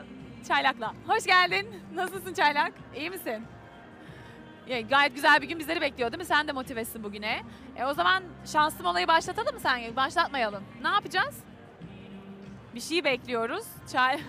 [0.49, 0.95] Çaylak'la.
[1.07, 1.67] Hoş geldin.
[1.95, 2.73] Nasılsın Çaylak?
[2.97, 3.43] İyi misin?
[4.69, 6.25] Ya, gayet güzel bir gün bizleri bekliyor değil mi?
[6.27, 7.43] Sen de motivesin bugüne.
[7.77, 8.23] E, o zaman
[8.53, 9.97] şanslı olayı başlatalım mı sen?
[9.97, 10.63] Başlatmayalım.
[10.83, 11.35] Ne yapacağız?
[12.75, 13.65] Bir şey bekliyoruz.
[13.93, 14.21] Çay...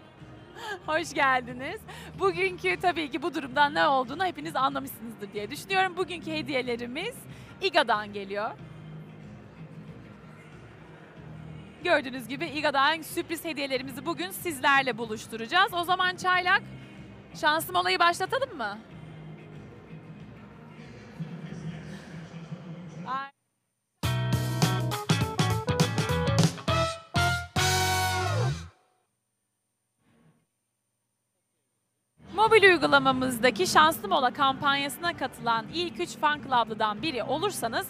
[0.86, 1.80] Hoş geldiniz.
[2.18, 5.96] Bugünkü tabii ki bu durumdan ne olduğunu hepiniz anlamışsınızdır diye düşünüyorum.
[5.96, 7.14] Bugünkü hediyelerimiz
[7.62, 8.50] İGA'dan geliyor.
[11.84, 15.74] Gördüğünüz gibi İGA'dan sürpriz hediyelerimizi bugün sizlerle buluşturacağız.
[15.74, 16.62] O zaman Çaylak,
[17.40, 18.78] şansım olayı başlatalım mı?
[32.50, 37.86] Mobil uygulamamızdaki Şanslı Mola kampanyasına katılan ilk 3 fan club'lıdan biri olursanız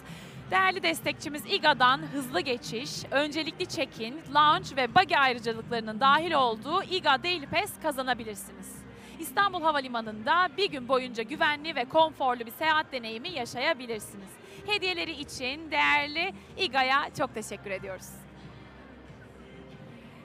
[0.51, 7.45] değerli destekçimiz İGA'dan hızlı geçiş, öncelikli check-in, lounge ve buggy ayrıcalıklarının dahil olduğu İGA Daily
[7.45, 8.75] Pass kazanabilirsiniz.
[9.19, 14.29] İstanbul Havalimanı'nda bir gün boyunca güvenli ve konforlu bir seyahat deneyimi yaşayabilirsiniz.
[14.65, 18.09] Hediyeleri için değerli İGA'ya çok teşekkür ediyoruz.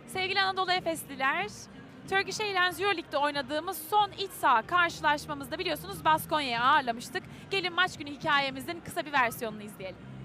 [0.06, 1.46] Sevgili Anadolu Efesliler,
[2.10, 7.22] Turkish Airlines Euroleague'de oynadığımız son iç saha karşılaşmamızda biliyorsunuz Baskonya'yı ağırlamıştık.
[7.50, 10.15] Gelin maç günü hikayemizin kısa bir versiyonunu izleyelim.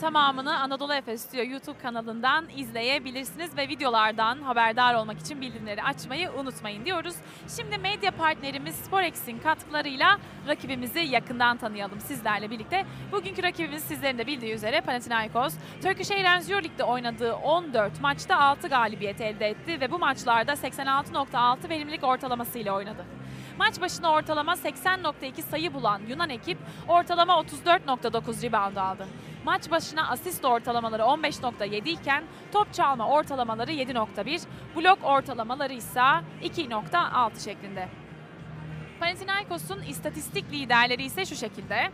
[0.00, 6.84] Tamamını Anadolu Efes Stüdyo YouTube kanalından izleyebilirsiniz ve videolardan haberdar olmak için bildirimleri açmayı unutmayın
[6.84, 7.14] diyoruz.
[7.56, 12.86] Şimdi medya partnerimiz Sporex'in katkılarıyla rakibimizi yakından tanıyalım sizlerle birlikte.
[13.12, 15.54] Bugünkü rakibimiz sizlerin de bildiği üzere Panathinaikos.
[15.82, 22.04] Turkish Airlines Euroleague'de oynadığı 14 maçta 6 galibiyet elde etti ve bu maçlarda 86.6 verimlilik
[22.04, 23.19] ortalamasıyla oynadı.
[23.58, 26.58] Maç başına ortalama 80.2 sayı bulan Yunan ekip
[26.88, 29.06] ortalama 34.9 rebound aldı.
[29.44, 34.42] Maç başına asist ortalamaları 15.7 iken top çalma ortalamaları 7.1,
[34.76, 37.88] blok ortalamaları ise 2.6 şeklinde.
[39.00, 41.90] Panathinaikos'un istatistik liderleri ise şu şekilde.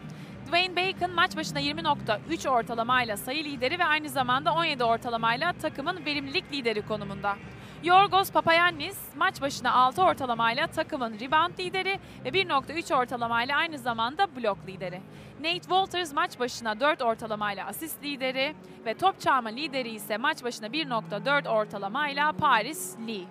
[0.47, 6.53] Dwayne Bacon maç başına 20.3 ortalamayla sayı lideri ve aynı zamanda 17 ortalamayla takımın verimlilik
[6.53, 7.37] lideri konumunda.
[7.85, 14.59] Yorgos Papayannis maç başına 6 ortalamayla takımın rebound lideri ve 1.3 ortalamayla aynı zamanda blok
[14.69, 15.01] lideri.
[15.41, 18.55] Nate Walters maç başına 4 ortalamayla asist lideri
[18.87, 23.25] ve top çalma lideri ise maç başına 1.4 ortalamayla Paris Lee.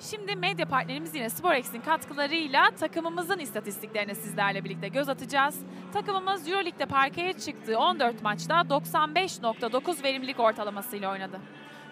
[0.00, 5.60] Şimdi medya partnerimiz yine Sporex'in katkılarıyla takımımızın istatistiklerine sizlerle birlikte göz atacağız.
[5.92, 11.40] Takımımız Euroleague'de parkeye çıktığı 14 maçta 95.9 verimlilik ortalamasıyla oynadı.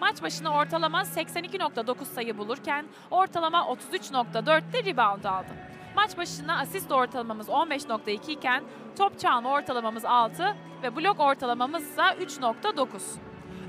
[0.01, 5.49] Maç başına ortalama 82.9 sayı bulurken ortalama 33.4'te rebound aldı.
[5.95, 8.63] Maç başına asist ortalamamız 15.2 iken
[8.97, 12.87] top çalma ortalamamız 6 ve blok ortalamamız ise 3.9.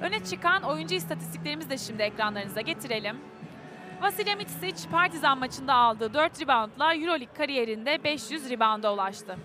[0.02, 3.16] Öne çıkan oyuncu istatistiklerimizi de şimdi ekranlarınıza getirelim.
[4.02, 9.36] Vasilya Mitsic Partizan maçında aldığı 4 reboundla Euroleague kariyerinde 500 rebounda ulaştı.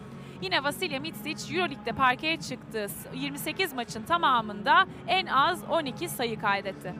[0.41, 6.93] Yine Vasilya Mitsic Euroleague'de parkeye çıktığı 28 maçın tamamında en az 12 sayı kaydetti.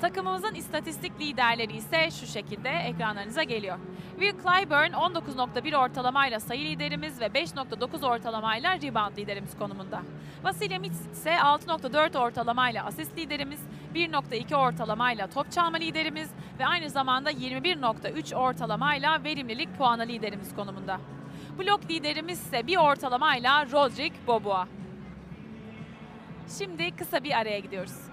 [0.00, 3.78] Takımımızın istatistik liderleri ise şu şekilde ekranlarınıza geliyor.
[4.20, 10.02] Will Clyburn 19.1 ortalamayla sayı liderimiz ve 5.9 ortalamayla rebound liderimiz konumunda.
[10.42, 13.60] Vasilya Mitsic ise 6.4 ortalamayla asist liderimiz,
[13.94, 21.00] 1.2 ortalamayla top çalma liderimiz ve aynı zamanda 21.3 ortalamayla verimlilik puanı liderimiz konumunda.
[21.58, 24.68] Blok liderimiz ise bir ortalamayla Rodrik Boboa.
[26.58, 28.07] Şimdi kısa bir araya gidiyoruz.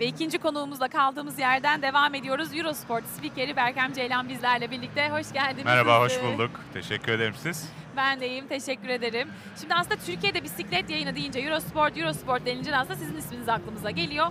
[0.00, 2.48] Ve ikinci konuğumuzla kaldığımız yerden devam ediyoruz.
[2.56, 5.08] Eurosport spikeri Berkem Ceylan bizlerle birlikte.
[5.08, 5.64] Hoş geldiniz.
[5.64, 6.50] Merhaba, hoş bulduk.
[6.72, 7.68] Teşekkür ederim siz.
[7.96, 9.28] Ben de iyiyim, teşekkür ederim.
[9.60, 14.26] Şimdi aslında Türkiye'de bisiklet yayını deyince Eurosport, Eurosport denince de aslında sizin isminiz aklımıza geliyor.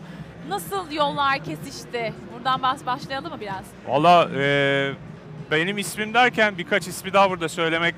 [0.48, 2.14] Nasıl yollar kesişti?
[2.34, 3.66] Buradan bas başlayalım mı biraz?
[3.88, 4.92] Valla e,
[5.52, 7.96] benim ismim derken birkaç ismi daha burada söylemek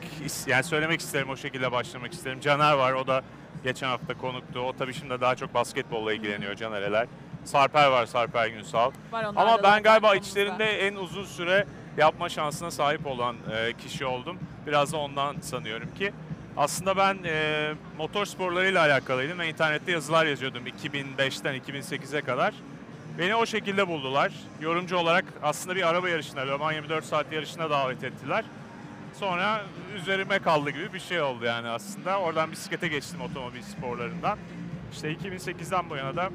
[0.47, 2.39] yani söylemek isterim o şekilde başlamak isterim.
[2.39, 3.21] Caner var o da
[3.63, 4.59] geçen hafta konuktu.
[4.59, 7.07] O tabii şimdi daha çok basketbolla ilgileniyor Canereler.
[7.45, 8.91] Sarper var Sarper Günsal.
[9.11, 11.65] Var onlarda Ama da ben galiba içlerinde en uzun süre
[11.97, 14.37] yapma şansına sahip olan e, kişi oldum.
[14.67, 16.13] Biraz da ondan sanıyorum ki.
[16.57, 22.53] Aslında ben e, motor sporlarıyla alakalıydım ve internette yazılar yazıyordum 2005'ten 2008'e kadar.
[23.19, 24.31] Beni o şekilde buldular.
[24.61, 28.45] Yorumcu olarak aslında bir araba yarışına, Le Mans 24 saat yarışına davet ettiler.
[29.13, 29.61] Sonra
[29.95, 32.19] üzerime kaldı gibi bir şey oldu yani aslında.
[32.19, 34.37] Oradan bisiklete geçtim otomobil sporlarından.
[34.93, 36.29] İşte 2008'den bu yana da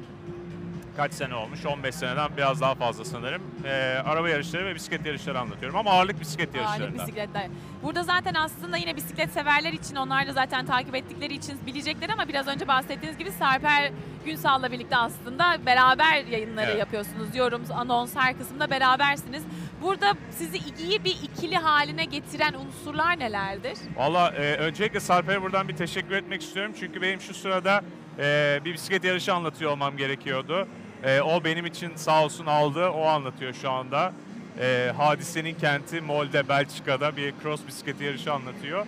[0.97, 1.65] kaç sene olmuş?
[1.65, 3.41] 15 seneden biraz daha fazla sanırım.
[3.65, 3.69] Ee,
[4.05, 7.07] araba yarışları ve bisiklet yarışları anlatıyorum ama ağırlık bisiklet Ağırlık yarışlarından.
[7.07, 7.47] bisikletler.
[7.83, 12.27] Burada zaten aslında yine bisiklet severler için, onlar da zaten takip ettikleri için bilecekler ama
[12.27, 13.91] biraz önce bahsettiğiniz gibi Sarper
[14.25, 16.79] Günsal'la birlikte aslında beraber yayınları Evet.
[16.79, 17.35] yapıyorsunuz.
[17.35, 19.43] Yorum, anons her kısımda berabersiniz.
[19.81, 23.77] Burada sizi iyi bir ikili haline getiren unsurlar nelerdir?
[23.95, 26.73] Valla e, öncelikle Sarper'e buradan bir teşekkür etmek istiyorum.
[26.79, 27.81] Çünkü benim şu sırada
[28.19, 30.67] e, bir bisiklet yarışı anlatıyor olmam gerekiyordu.
[31.03, 32.89] E, o benim için sağ olsun aldı.
[32.89, 34.13] O anlatıyor şu anda.
[34.59, 38.85] E, Hadise'nin kenti Molde, Belçika'da bir cross bisiklet yarışı anlatıyor.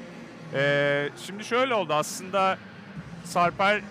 [0.54, 2.58] E, şimdi şöyle oldu aslında
[3.23, 3.82] Sarper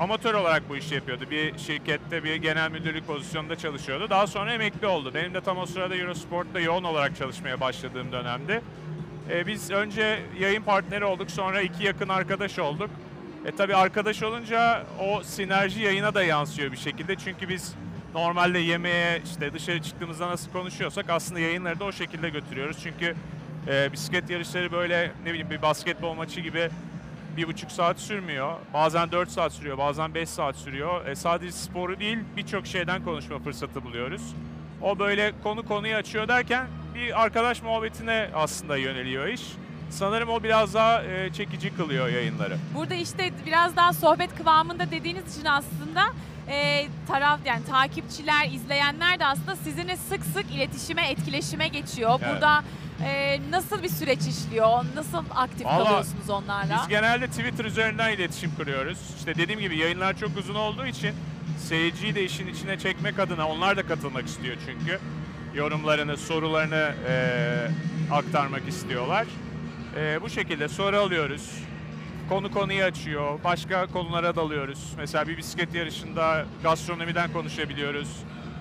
[0.00, 1.24] amatör olarak bu işi yapıyordu.
[1.30, 4.10] Bir şirkette bir genel müdürlük pozisyonunda çalışıyordu.
[4.10, 5.14] Daha sonra emekli oldu.
[5.14, 8.62] Benim de tam o sırada Eurosport'ta yoğun olarak çalışmaya başladığım dönemde.
[9.30, 12.90] E, biz önce yayın partneri olduk, sonra iki yakın arkadaş olduk.
[13.46, 17.16] E tabii arkadaş olunca o sinerji yayına da yansıyor bir şekilde.
[17.16, 17.74] Çünkü biz
[18.14, 22.76] normalde yemeğe işte dışarı çıktığımızda nasıl konuşuyorsak aslında yayınları da o şekilde götürüyoruz.
[22.82, 23.14] Çünkü
[23.68, 26.70] e, bisiklet yarışları böyle ne bileyim bir basketbol maçı gibi
[27.36, 28.52] bir buçuk saat sürmüyor.
[28.74, 31.06] Bazen 4 saat sürüyor, bazen 5 saat sürüyor.
[31.06, 34.22] E, sadece sporu değil birçok şeyden konuşma fırsatı buluyoruz.
[34.82, 39.42] O böyle konu konuyu açıyor derken bir arkadaş muhabbetine aslında yöneliyor iş.
[39.90, 42.58] Sanırım o biraz daha e, çekici kılıyor yayınları.
[42.74, 46.04] Burada işte biraz daha sohbet kıvamında dediğiniz için aslında
[46.48, 52.20] e, taraf yani takipçiler, izleyenler de aslında sizinle sık sık iletişime, etkileşime geçiyor.
[52.22, 52.34] Evet.
[52.34, 52.62] Burada
[53.04, 54.84] e, nasıl bir süreç işliyor?
[54.94, 56.78] Nasıl aktif Vallahi kalıyorsunuz onlarla?
[56.82, 58.98] Biz genelde Twitter üzerinden iletişim kuruyoruz.
[59.18, 61.14] İşte dediğim gibi yayınlar çok uzun olduğu için
[61.58, 64.98] seyirciyi de işin içine çekmek adına onlar da katılmak istiyor çünkü.
[65.54, 67.70] Yorumlarını, sorularını eee,
[68.12, 69.26] aktarmak istiyorlar.
[69.96, 71.50] Eee, bu şekilde soru alıyoruz.
[72.28, 73.38] Konu konuyu açıyor.
[73.44, 74.92] Başka konulara dalıyoruz.
[74.96, 78.08] Mesela bir bisiklet yarışında gastronomiden konuşabiliyoruz.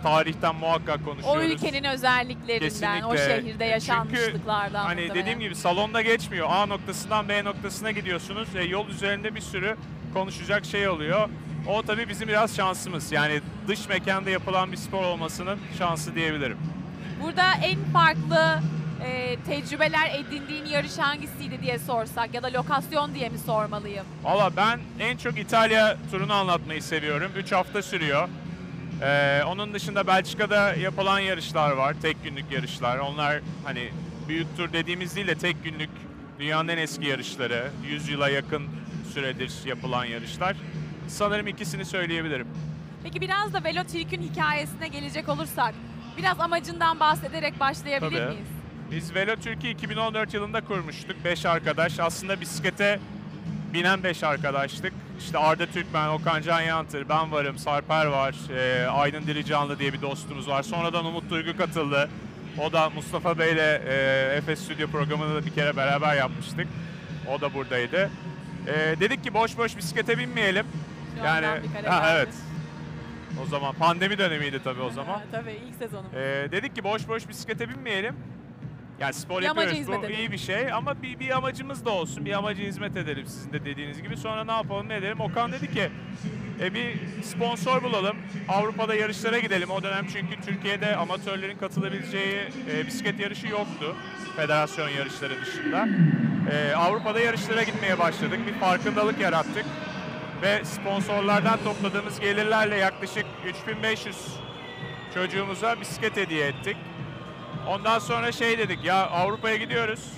[0.03, 1.41] tarihten muhakkak konuşuyoruz.
[1.41, 3.41] O ülkenin özelliklerinden, o Kesinlikle.
[3.41, 5.15] şehirde Çünkü yaşanmışlıklardan Hani muhtemelen.
[5.21, 6.47] dediğim gibi salonda geçmiyor.
[6.51, 8.47] A noktasından B noktasına gidiyorsunuz.
[8.55, 9.75] E, yol üzerinde bir sürü
[10.13, 11.29] konuşacak şey oluyor.
[11.67, 13.11] O tabii bizim biraz şansımız.
[13.11, 16.57] Yani dış mekanda yapılan bir spor olmasının şansı diyebilirim.
[17.23, 18.59] Burada en farklı
[19.03, 24.05] e, tecrübeler edindiğin yarış hangisiydi diye sorsak ya da lokasyon diye mi sormalıyım?
[24.23, 27.31] Valla ben en çok İtalya turunu anlatmayı seviyorum.
[27.37, 28.29] 3 hafta sürüyor.
[29.01, 31.95] Ee, onun dışında Belçika'da yapılan yarışlar var.
[32.01, 32.97] Tek günlük yarışlar.
[32.97, 33.89] Onlar hani
[34.27, 35.89] büyük tur dediğimiz değil de tek günlük
[36.39, 37.71] dünyanın en eski yarışları.
[37.87, 38.63] 100 yıla yakın
[39.13, 40.55] süredir yapılan yarışlar.
[41.07, 42.47] Sanırım ikisini söyleyebilirim.
[43.03, 45.73] Peki biraz da Velo Türk'ün hikayesine gelecek olursak
[46.17, 48.33] biraz amacından bahsederek başlayabilir Tabii.
[48.33, 48.47] miyiz?
[48.91, 51.15] Biz Velo Türkiye 2014 yılında kurmuştuk.
[51.25, 51.99] 5 arkadaş.
[51.99, 52.99] Aslında bisiklete
[53.73, 54.93] binen 5 arkadaştık.
[55.19, 60.01] İşte Arda Türkmen, Okan Can Yantır, ben varım, Sarper var, e, Aydın Diricanlı diye bir
[60.01, 60.63] dostumuz var.
[60.63, 62.09] Sonradan Umut Duygu katıldı.
[62.61, 66.67] O da Mustafa Bey'le e, Efes Stüdyo programını da bir kere beraber yapmıştık.
[67.35, 68.09] O da buradaydı.
[68.67, 70.65] E, dedik ki boş boş bisiklete binmeyelim.
[71.19, 71.47] Şu yani
[71.87, 72.29] ha, evet.
[73.43, 75.21] O zaman pandemi dönemiydi tabii o zaman.
[75.31, 76.05] Tabii ilk sezonum.
[76.15, 78.15] Ee, dedik ki boş boş bisiklete binmeyelim.
[78.99, 80.19] Yani spor Bir amaca yapıyoruz hizmet bu edelim.
[80.19, 82.25] iyi bir şey ama bir, bir amacımız da olsun.
[82.25, 84.17] Bir amaca hizmet edelim sizin de dediğiniz gibi.
[84.17, 85.19] Sonra ne yapalım ne edelim.
[85.19, 85.89] Okan dedi ki
[86.61, 88.17] e, bir sponsor bulalım.
[88.49, 89.69] Avrupa'da yarışlara gidelim.
[89.69, 92.39] O dönem çünkü Türkiye'de amatörlerin katılabileceği
[92.71, 93.95] e, bisiklet yarışı yoktu.
[94.35, 95.87] Federasyon yarışları dışında.
[96.51, 98.39] E, Avrupa'da yarışlara gitmeye başladık.
[98.47, 99.65] Bir farkındalık yarattık.
[100.41, 104.15] Ve sponsorlardan topladığımız gelirlerle yaklaşık 3500
[105.13, 106.77] çocuğumuza bisiklet hediye ettik.
[107.67, 110.11] Ondan sonra şey dedik ya Avrupa'ya gidiyoruz.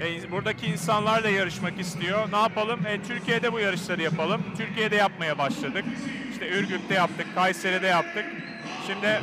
[0.00, 2.32] E, buradaki insanlar da yarışmak istiyor.
[2.32, 2.86] Ne yapalım?
[2.86, 4.42] E, Türkiye'de bu yarışları yapalım.
[4.56, 5.84] Türkiye'de yapmaya başladık.
[6.32, 8.24] İşte Ürgüp'te yaptık, Kayseri'de yaptık.
[8.86, 9.20] Şimdi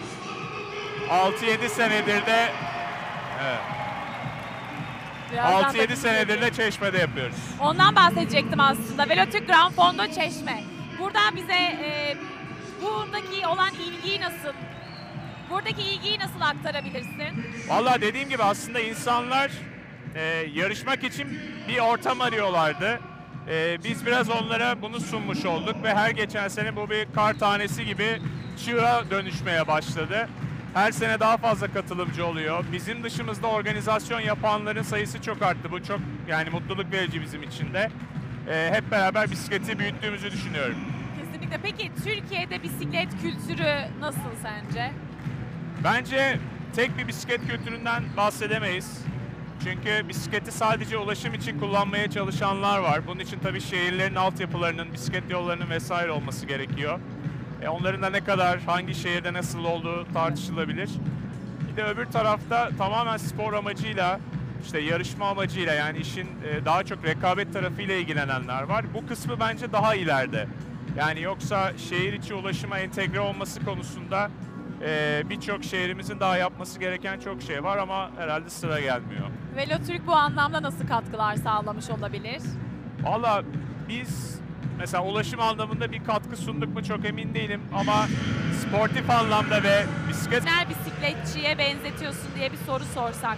[1.10, 2.51] 6-7 senedir de
[3.43, 3.60] evet,
[5.34, 7.38] Birazdan da 6-7 senedir de Çeşme'de yapıyoruz.
[7.60, 9.10] Ondan bahsedecektim aslında.
[9.10, 10.63] Velotürk Grand Fondo Çeşme.
[10.99, 12.17] Buradan bize e,
[12.82, 14.53] buradaki olan ilgiyi nasıl,
[15.54, 17.46] buradaki ilgiyi nasıl aktarabilirsin?
[17.68, 19.52] Valla dediğim gibi aslında insanlar
[20.16, 20.22] e,
[20.54, 23.00] yarışmak için bir ortam arıyorlardı.
[23.50, 27.86] E, biz biraz onlara bunu sunmuş olduk ve her geçen sene bu bir kar tanesi
[27.86, 28.22] gibi
[28.66, 30.30] çığa dönüşmeye başladı.
[30.74, 32.63] Her sene daha fazla katılımcı oluyor.
[32.72, 35.72] Bizim dışımızda organizasyon yapanların sayısı çok arttı.
[35.72, 37.92] Bu çok yani mutluluk verici bizim için de.
[38.50, 40.78] E, hep beraber bisikleti büyüttüğümüzü düşünüyorum.
[41.20, 41.60] Kesinlikle.
[41.63, 44.92] Peki Türkiye'de bisiklet kültürü nasıl sence?
[45.84, 46.39] Bence
[46.76, 49.02] tek bir bisiklet kültüründen bahsedemeyiz.
[49.63, 53.08] Çünkü bisikleti sadece ulaşım için kullanmaya çalışanlar var.
[53.08, 57.00] Bunun için tabii şehirlerin altyapılarının, bisiklet yollarının vesaire olması gerekiyor.
[57.62, 60.89] E onların da ne kadar, hangi şehirde nasıl olduğu tartışılabilir.
[61.72, 64.19] Bir de öbür tarafta tamamen spor amacıyla,
[64.65, 68.86] işte yarışma amacıyla yani işin e, daha çok rekabet tarafıyla ilgilenenler var.
[68.93, 70.48] Bu kısmı bence daha ileride.
[70.98, 74.32] Yani yoksa şehir içi ulaşıma entegre olması konusunda
[74.84, 79.28] ee, birçok şehrimizin daha yapması gereken çok şey var ama herhalde sıra gelmiyor.
[79.56, 82.41] Velotürk bu anlamda nasıl katkılar sağlamış olabilir?
[83.04, 83.43] Valla
[83.89, 84.39] biz
[84.78, 88.08] mesela ulaşım anlamında bir katkı sunduk mu çok emin değilim ama
[88.62, 90.46] sportif anlamda ve bisiklet...
[90.46, 93.38] Genel bisikletçiye benzetiyorsun diye bir soru sorsak.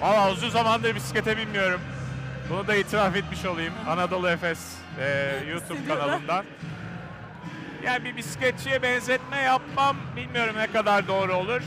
[0.00, 1.80] Valla uzun zamandır bisiklete binmiyorum.
[2.50, 6.44] Bunu da itiraf etmiş olayım Anadolu Efes e, YouTube kanalından.
[7.84, 11.62] Yani bir bisikletçiye benzetme yapmam bilmiyorum ne kadar doğru olur.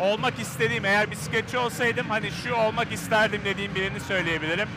[0.00, 4.68] Olmak istediğim eğer bisikletçi olsaydım hani şu olmak isterdim dediğim birini söyleyebilirim.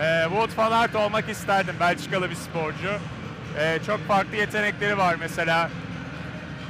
[0.00, 2.90] Ee, Wout van Aert olmak isterdim Belçikalı bir sporcu.
[3.58, 5.70] Ee, çok farklı yetenekleri var mesela.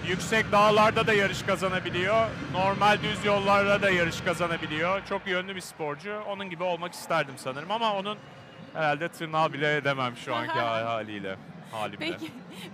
[0.08, 2.26] Yüksek dağlarda da yarış kazanabiliyor.
[2.52, 5.00] Normal düz yollarda da yarış kazanabiliyor.
[5.08, 6.20] Çok yönlü bir sporcu.
[6.28, 8.18] Onun gibi olmak isterdim sanırım ama onun
[8.74, 11.36] herhalde tırnağı bile edemem şu anki haliyle.
[11.72, 11.98] Halimle.
[11.98, 12.32] Peki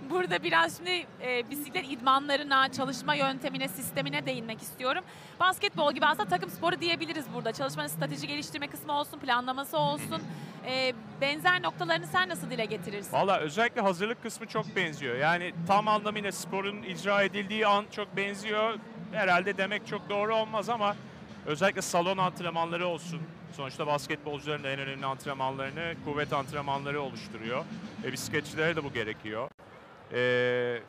[0.09, 5.03] burada biraz şimdi e, bisiklet idmanlarına, çalışma yöntemine, sistemine değinmek istiyorum.
[5.39, 7.51] Basketbol gibi aslında takım sporu diyebiliriz burada.
[7.51, 10.21] Çalışmanın strateji geliştirme kısmı olsun, planlaması olsun.
[10.65, 13.13] E, benzer noktalarını sen nasıl dile getirirsin?
[13.13, 15.15] Valla özellikle hazırlık kısmı çok benziyor.
[15.15, 18.73] Yani tam anlamıyla sporun icra edildiği an çok benziyor.
[19.13, 20.95] Herhalde demek çok doğru olmaz ama
[21.47, 23.21] özellikle salon antrenmanları olsun.
[23.51, 27.65] Sonuçta basketbolcuların da en önemli antrenmanlarını kuvvet antrenmanları oluşturuyor.
[28.03, 29.49] Ve bisikletçilere de bu gerekiyor.
[30.13, 30.81] Ee,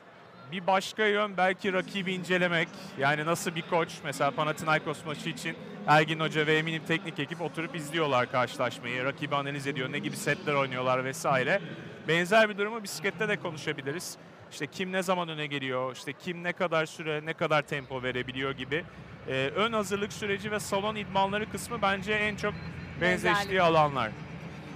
[0.52, 2.68] bir başka yön belki rakibi incelemek.
[2.98, 5.56] Yani nasıl bir koç mesela Panathinaikos maçı için
[5.86, 9.04] Ergin Hoca ve eminim teknik ekip oturup izliyorlar karşılaşmayı.
[9.04, 11.60] Rakibi analiz ediyor, ne gibi setler oynuyorlar vesaire.
[12.08, 14.18] Benzer bir durumu bisiklette de konuşabiliriz.
[14.50, 18.50] İşte kim ne zaman öne geliyor, işte kim ne kadar süre, ne kadar tempo verebiliyor
[18.50, 18.84] gibi
[19.28, 22.54] e, ön hazırlık süreci ve salon idmanları kısmı bence en çok
[23.00, 24.10] benzeştiği alanlar.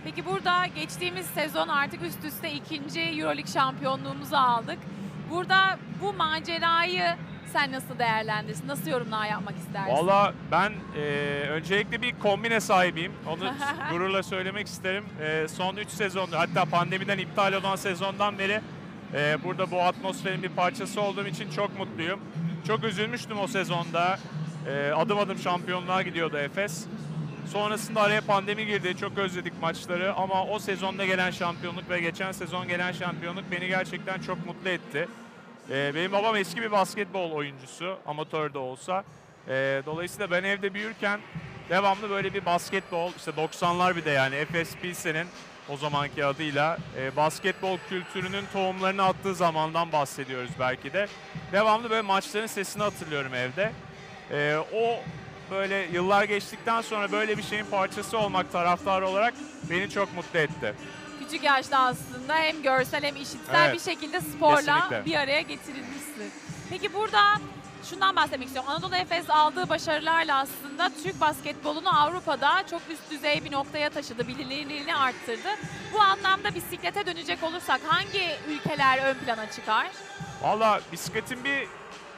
[0.04, 4.78] Peki burada geçtiğimiz sezon artık üst üste ikinci Euroleague şampiyonluğumuzu aldık.
[5.30, 7.16] Burada bu macerayı
[7.52, 8.68] sen nasıl değerlendirirsin?
[8.68, 9.92] Nasıl yorumlar yapmak istersin?
[9.92, 11.00] Valla ben e,
[11.48, 13.12] öncelikle bir kombine sahibiyim.
[13.26, 13.54] Onu
[13.90, 15.04] gururla söylemek isterim.
[15.20, 18.60] E, son 3 sezondur hatta pandemiden iptal olan sezondan beri
[19.14, 22.20] e, burada bu atmosferin bir parçası olduğum için çok mutluyum.
[22.66, 24.18] Çok üzülmüştüm o sezonda.
[24.68, 26.86] E, adım adım şampiyonluğa gidiyordu Efes.
[27.52, 28.96] Sonrasında araya pandemi girdi.
[29.00, 34.20] Çok özledik maçları ama o sezonda gelen şampiyonluk ve geçen sezon gelen şampiyonluk beni gerçekten
[34.20, 35.08] çok mutlu etti.
[35.70, 39.04] Ee, benim babam eski bir basketbol oyuncusu, amatör de olsa.
[39.48, 41.20] Ee, dolayısıyla ben evde büyürken
[41.70, 45.26] devamlı böyle bir basketbol, işte 90'lar bir de yani Efes Pilsen'in
[45.68, 51.08] o zamanki adıyla e, basketbol kültürünün tohumlarını attığı zamandan bahsediyoruz belki de.
[51.52, 53.72] Devamlı böyle maçların sesini hatırlıyorum evde.
[54.30, 54.96] Ee, o
[55.50, 59.34] böyle yıllar geçtikten sonra böyle bir şeyin parçası olmak taraftarı olarak
[59.70, 60.74] beni çok mutlu etti.
[61.24, 63.74] Küçük yaşta aslında hem görsel hem işitsel Evet.
[63.74, 65.04] bir şekilde sporla Kesinlikle.
[65.04, 66.32] bir araya getirilmişsin.
[66.70, 67.20] Peki burada
[67.91, 68.70] şundan bahsetmek istiyorum.
[68.70, 74.97] Anadolu Efes aldığı başarılarla aslında Türk basketbolunu Avrupa'da çok üst düzey bir noktaya taşıdı, bilinirliğini
[74.97, 75.49] arttırdı.
[75.93, 79.87] Bu anlamda bisiklete dönecek olursak hangi ülkeler ön plana çıkar?
[80.43, 81.68] Valla bisikletin bir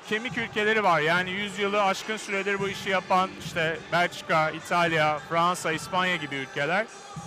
[0.08, 1.00] kemik ülkeleri var.
[1.00, 6.86] Yani 100 yılı aşkın süredir bu işi yapan işte Belçika, İtalya, Fransa, İspanya gibi ülkeler.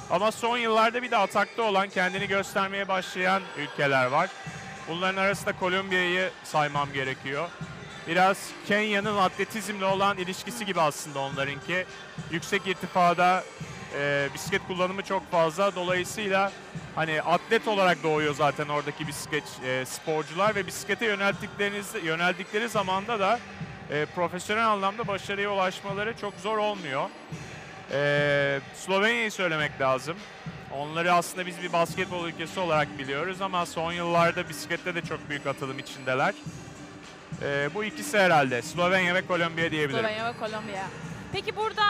[0.09, 4.29] Ama son yıllarda bir de atakta olan, kendini göstermeye başlayan ülkeler var.
[4.87, 7.49] Bunların arasında Kolombiya'yı saymam gerekiyor.
[8.07, 11.85] Biraz Kenya'nın atletizmle olan ilişkisi gibi aslında onlarınki.
[12.31, 13.43] Yüksek irtifada
[13.99, 15.75] e, bisiklet kullanımı çok fazla.
[15.75, 16.51] Dolayısıyla
[16.95, 23.39] hani atlet olarak doğuyor zaten oradaki bisiklet e, sporcular ve bisiklete yönelttikleriniz yöneldikleri zamanda da
[23.91, 27.09] e, profesyonel anlamda başarıya ulaşmaları çok zor olmuyor.
[27.91, 30.17] E, Slovenya'yı söylemek lazım.
[30.73, 35.47] Onları aslında biz bir basketbol ülkesi olarak biliyoruz ama son yıllarda bisiklette de çok büyük
[35.47, 36.33] atılım içindeler.
[37.43, 39.99] E, bu ikisi herhalde Slovenya ve Kolombiya diyebilirim.
[40.05, 40.87] Slovenya ve Kolombiya.
[41.33, 41.83] Peki burada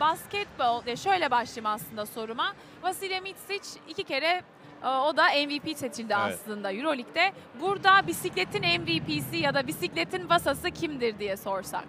[0.00, 2.52] basketbol, ya şöyle başlayayım aslında soruma.
[2.82, 4.42] Vasilya Mitsic iki kere
[4.84, 6.34] e, o da MVP seçildi Evet.
[6.34, 7.32] aslında Euroleague'de.
[7.60, 11.84] Burada bisikletin MVP'si ya da bisikletin vasası kimdir diye sorsak.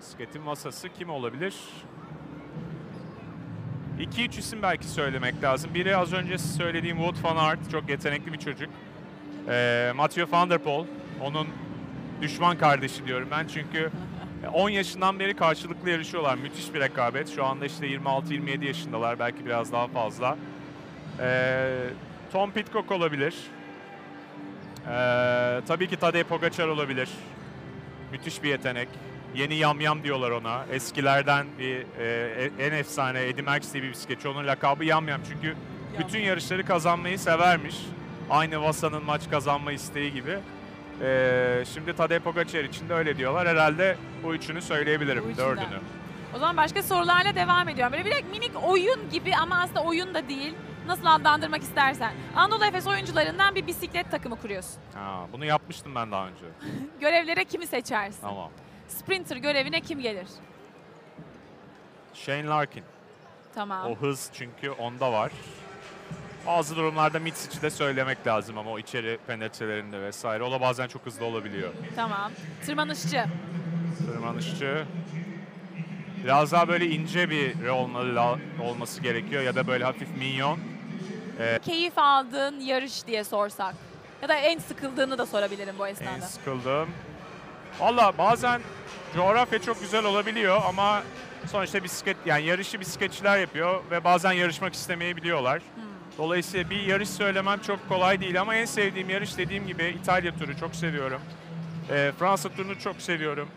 [0.00, 1.54] Bisikletin masası kim olabilir?
[3.98, 5.74] 2-3 isim belki söylemek lazım.
[5.74, 8.68] Biri az önce söylediğim Wout van Aert, çok yetenekli bir çocuk.
[9.48, 10.86] Ee, Mathieu van der Poel,
[11.20, 11.46] onun
[12.22, 13.90] düşman kardeşi diyorum ben çünkü
[14.52, 16.34] 10 yaşından beri karşılıklı yarışıyorlar.
[16.34, 17.34] Müthiş bir rekabet.
[17.34, 20.36] Şu anda işte 26-27 yaşındalar, belki biraz daha fazla.
[21.20, 21.86] Ee,
[22.32, 23.34] Tom Pitcock olabilir.
[24.88, 27.08] Ee, tabii ki Tadej Pogacar olabilir.
[28.12, 28.88] Müthiş bir yetenek.
[29.34, 30.64] Yeni yamyam diyorlar ona.
[30.72, 34.28] Eskilerden bir e, en efsane Eddie Merckx diye bir bisikletçi.
[34.28, 35.56] Onun lakabı yamyam çünkü
[35.98, 37.76] bütün yarışları kazanmayı severmiş.
[38.30, 40.38] Aynı Vasa'nın maç kazanma isteği gibi.
[41.02, 43.48] Ee, şimdi Tadej Pogacar için de öyle diyorlar.
[43.48, 45.46] Herhalde bu üçünü söyleyebilirim, Bu üçünden.
[45.48, 45.80] dördünü.
[46.36, 47.92] O zaman başka sorularla devam ediyorum.
[47.92, 50.54] Böyle bir minik oyun gibi ama aslında oyun da değil.
[50.86, 52.12] Nasıl adlandırmak istersen.
[52.36, 54.82] Anadolu Efes oyuncularından bir bisiklet takımı kuruyorsun.
[54.94, 56.44] Ha, bunu yapmıştım ben daha önce.
[57.00, 58.20] Görevlere kimi seçersin?
[58.20, 58.50] Tamam.
[58.88, 60.26] Sprinter görevine kim gelir?
[62.14, 62.84] Shane Larkin.
[63.54, 63.86] Tamam.
[63.90, 65.32] O hız çünkü onda var.
[66.46, 70.42] Bazı durumlarda Mitsic'i de söylemek lazım ama o içeri penetrelerinde vesaire.
[70.44, 71.72] O da bazen çok hızlı olabiliyor.
[71.96, 72.32] Tamam.
[72.66, 73.24] Tırmanışçı.
[74.06, 74.84] Tırmanışçı.
[76.24, 80.58] Biraz daha böyle ince bir olmalı, olması gerekiyor ya da böyle hafif minyon.
[81.64, 83.74] Keyif aldığın yarış diye sorsak.
[84.22, 86.20] Ya da en sıkıldığını da sorabilirim bu En esnada.
[86.20, 86.88] sıkıldım.
[87.80, 88.60] Valla bazen
[89.14, 91.02] coğrafya çok güzel olabiliyor ama
[91.52, 95.62] sonuçta bisiklet yani yarışı bisikletçiler yapıyor ve bazen yarışmak istemeyebiliyorlar.
[96.20, 100.56] Dolayısıyla bir yarış söylemem çok kolay değil ama en sevdiğim yarış dediğim gibi İtalya turu
[100.56, 101.20] çok seviyorum.
[101.90, 103.48] Ee, Fransa turunu çok seviyorum.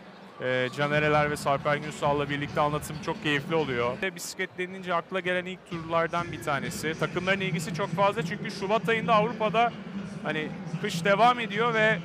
[0.42, 3.92] Ee, Canereler ve Sarper Günsal'la birlikte anlatım çok keyifli oluyor.
[4.02, 6.98] Ve Bisiklet denilince akla gelen ilk turlardan bir tanesi.
[6.98, 9.72] Takımların ilgisi çok fazla çünkü Şubat ayında Avrupa'da
[10.22, 10.48] hani
[10.80, 11.98] kış devam ediyor ve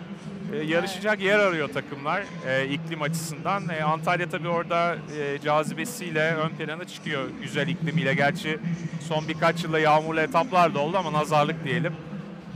[0.54, 3.70] e, yarışacak yer arıyor takımlar e, iklim açısından.
[3.70, 8.14] E, Antalya tabii orada e, cazibesiyle ön plana çıkıyor güzel iklimiyle.
[8.14, 8.60] Gerçi
[9.08, 11.94] son birkaç yılda yağmurlu etaplar da oldu ama nazarlık diyelim.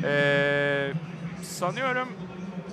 [0.04, 0.94] E,
[1.44, 2.08] sanıyorum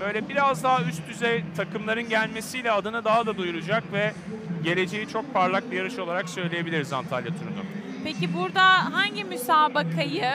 [0.00, 4.12] böyle biraz daha üst düzey takımların gelmesiyle adını daha da duyuracak ve
[4.64, 7.64] geleceği çok parlak bir yarış olarak söyleyebiliriz Antalya turunu.
[8.04, 10.32] Peki burada hangi müsabakayı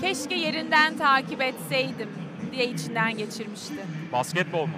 [0.00, 2.08] keşke yerinden takip etseydim
[2.52, 3.74] diye içinden geçirmişti.
[4.12, 4.76] Basketbol mu?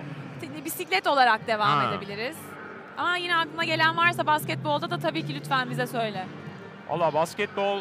[0.65, 1.89] Bisiklet olarak devam Ha.
[1.95, 2.37] edebiliriz.
[2.97, 6.27] Ama yine aklına gelen varsa basketbolda da tabii ki lütfen bize söyle.
[6.89, 7.81] Valla basketbol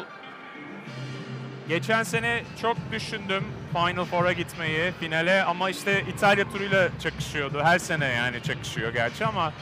[1.68, 7.60] geçen sene çok düşündüm Final Four'a gitmeyi, finale ama işte İtalya turuyla çakışıyordu.
[7.64, 9.52] Her sene yani çakışıyor gerçi ama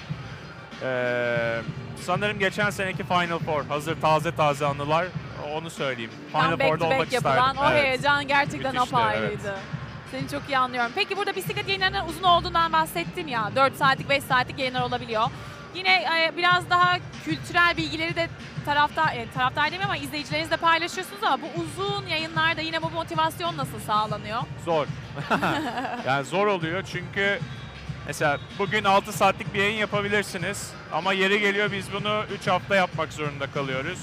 [0.83, 1.61] eee,
[2.01, 5.07] sanırım geçen seneki Final Four hazır taze taze anılar
[5.55, 6.11] onu söyleyeyim.
[6.33, 7.61] Final Tam Four'da olmak back yapılan isterdim.
[7.61, 7.85] o Evet.
[7.85, 9.57] heyecan gerçekten Müthişti, apayrıydı.
[10.11, 10.93] Seni çok iyi anlıyorum.
[10.95, 13.51] Peki burada bisiklet yayınlarının uzun olduğundan bahsettin ya.
[13.57, 15.23] 4 saatlik 5 saatlik yayınlar olabiliyor.
[15.75, 18.29] Yine e, biraz daha kültürel bilgileri de
[18.65, 23.81] taraftar, e, taraftar demeyeyim ama izleyicilerinizle paylaşıyorsunuz ama bu uzun yayınlarda yine bu motivasyon nasıl
[23.81, 24.43] sağlanıyor?
[24.65, 24.87] Zor.
[26.07, 27.39] yani zor oluyor çünkü
[28.07, 33.13] mesela bugün 6 saatlik bir yayın yapabilirsiniz ama yeri geliyor biz bunu 3 hafta yapmak
[33.13, 33.99] zorunda kalıyoruz.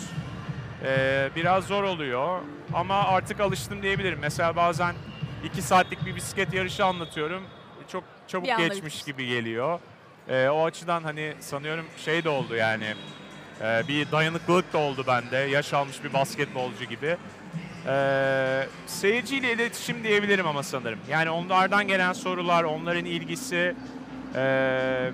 [0.86, 2.42] Ee, biraz zor oluyor
[2.74, 4.20] ama artık alıştım diyebilirim.
[4.22, 4.96] Mesela bazen
[5.44, 7.44] 2 saatlik bir bisiklet yarışı anlatıyorum.
[7.92, 9.04] Çok çabuk Bir anda geçmiş bitmiş.
[9.04, 9.80] gibi geliyor.
[10.30, 12.94] Ee, o açıdan hani sanıyorum şey de oldu yani
[13.62, 15.38] e, bir dayanıklılık da oldu bende.
[15.38, 17.18] Yaş almış bir basketbolcu gibi.
[17.88, 21.00] Ee, seyirciyle iletişim diyebilirim ama sanırım.
[21.10, 23.76] Yani onlardan gelen sorular, onların ilgisi
[24.36, 25.12] ee,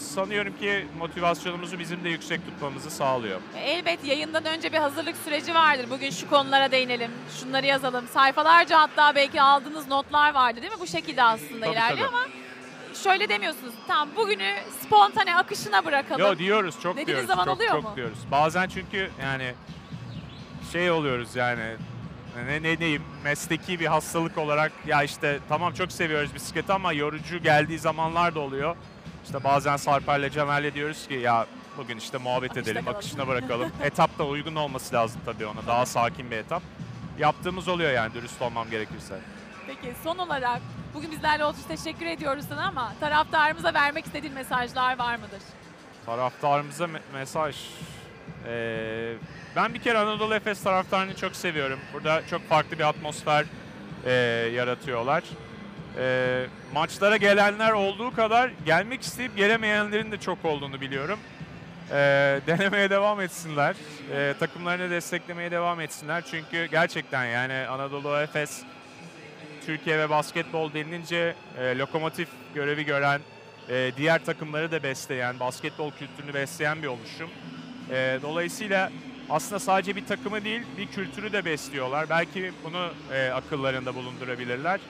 [0.00, 3.40] sanıyorum ki motivasyonumuzu bizim de yüksek tutmamızı sağlıyor.
[3.56, 5.86] E, Elbet yayından önce bir hazırlık süreci vardır.
[5.90, 8.08] Bugün şu konulara değinelim, şunları yazalım.
[8.08, 10.80] Sayfalarca hatta belki aldığınız notlar vardı değil mi?
[10.80, 12.16] Bu şekilde aslında Tabii, ilerliyor tabii.
[12.16, 12.26] ama
[13.02, 13.74] şöyle demiyorsunuz.
[13.86, 16.20] Tamam bugünü spontane akışına bırakalım.
[16.20, 17.26] Yo diyoruz, çok Dediğiniz diyoruz.
[17.26, 17.92] zaman çok oluyor çok mu?
[17.96, 18.18] diyoruz.
[18.30, 19.54] Bazen çünkü yani
[20.72, 21.76] şey oluyoruz yani
[22.46, 27.38] ne ne diyeyim mesleki bir hastalık olarak ya işte tamam çok seviyoruz bisikleti ama yorucu
[27.42, 28.76] geldiği zamanlar da oluyor.
[29.30, 32.98] İşte bazen Sarper'le Cemal'le diyoruz ki ya bugün işte muhabbet Akışta edelim, kalalım.
[32.98, 33.72] akışına bırakalım.
[33.82, 35.66] etap da uygun olması lazım tabii ona.
[35.66, 36.62] Daha sakin bir etap.
[37.18, 39.18] Yaptığımız oluyor yani dürüst olmam gerekirse.
[39.66, 40.60] Peki son olarak
[40.94, 45.42] bugün bizlerle olduğu için teşekkür ediyoruz sana ama taraftarımıza vermek istediğin mesajlar var mıdır?
[46.06, 47.56] Taraftarımıza me- mesaj.
[48.46, 49.12] Ee,
[49.56, 51.78] ben bir kere Anadolu Efes taraftarını çok seviyorum.
[51.92, 53.44] Burada çok farklı bir atmosfer
[54.06, 54.12] e,
[54.54, 55.22] yaratıyorlar.
[55.98, 61.18] Ee, maçlara gelenler olduğu kadar gelmek isteyip gelemeyenlerin de çok olduğunu biliyorum.
[61.90, 61.94] Ee,
[62.46, 63.76] denemeye devam etsinler.
[64.12, 66.24] Ee, takımlarını desteklemeye devam etsinler.
[66.30, 68.62] Çünkü gerçekten yani Anadolu Efes
[69.66, 73.20] Türkiye ve basketbol denilince e, lokomotif görevi gören,
[73.68, 77.30] e, diğer takımları da besleyen, basketbol kültürünü besleyen bir oluşum.
[77.90, 78.90] E, dolayısıyla
[79.30, 82.10] aslında sadece bir takımı değil, bir kültürü de besliyorlar.
[82.10, 84.80] Belki bunu e, akıllarında bulundurabilirler.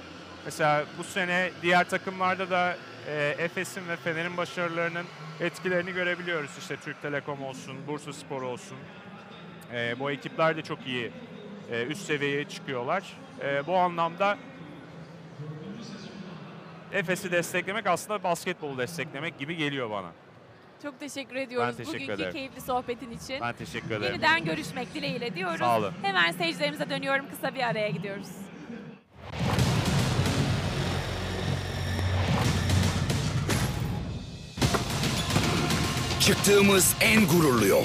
[0.44, 2.76] Mesela bu sene diğer takımlarda da
[3.08, 5.06] e, Efes'in ve Fener'in başarılarının
[5.40, 6.50] etkilerini görebiliyoruz.
[6.58, 8.76] İşte Türk Telekom olsun, Bursa Spor olsun.
[9.72, 11.12] E, bu ekipler de çok iyi
[11.70, 13.02] e, üst seviyeye çıkıyorlar.
[13.44, 14.38] E, bu anlamda
[16.92, 20.10] Efes'i desteklemek aslında basketbolu desteklemek gibi geliyor bana.
[20.82, 22.32] Çok teşekkür ediyoruz teşekkür bugünkü ederim.
[22.32, 23.40] keyifli sohbetin için.
[23.40, 24.02] Ben teşekkür ederim.
[24.12, 25.58] Yeniden görüşmek dileğiyle diyoruz.
[25.58, 25.92] Sağ olun.
[26.02, 27.26] Hemen seyircilerimize dönüyorum.
[27.30, 28.28] Kısa bir araya gidiyoruz.
[36.30, 37.84] Çıktığımız en gururlu yol.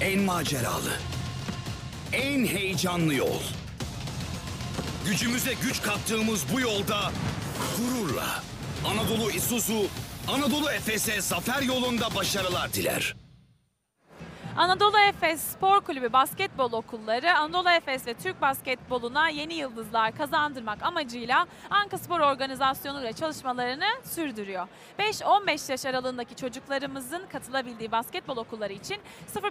[0.00, 0.92] En maceralı.
[2.12, 3.40] En heyecanlı yol.
[5.06, 7.12] Gücümüze güç kattığımız bu yolda
[7.76, 8.42] gururla
[8.84, 9.86] Anadolu Isuzu,
[10.28, 13.14] Anadolu Efes'e zafer yolunda başarılar diler.
[14.60, 21.46] Anadolu Efes Spor Kulübü basketbol okulları Anadolu Efes ve Türk basketboluna yeni yıldızlar kazandırmak amacıyla
[21.70, 24.68] Anka Spor Organizasyonu ile çalışmalarını sürdürüyor.
[24.98, 28.96] 5-15 yaş aralığındaki çocuklarımızın katılabildiği basketbol okulları için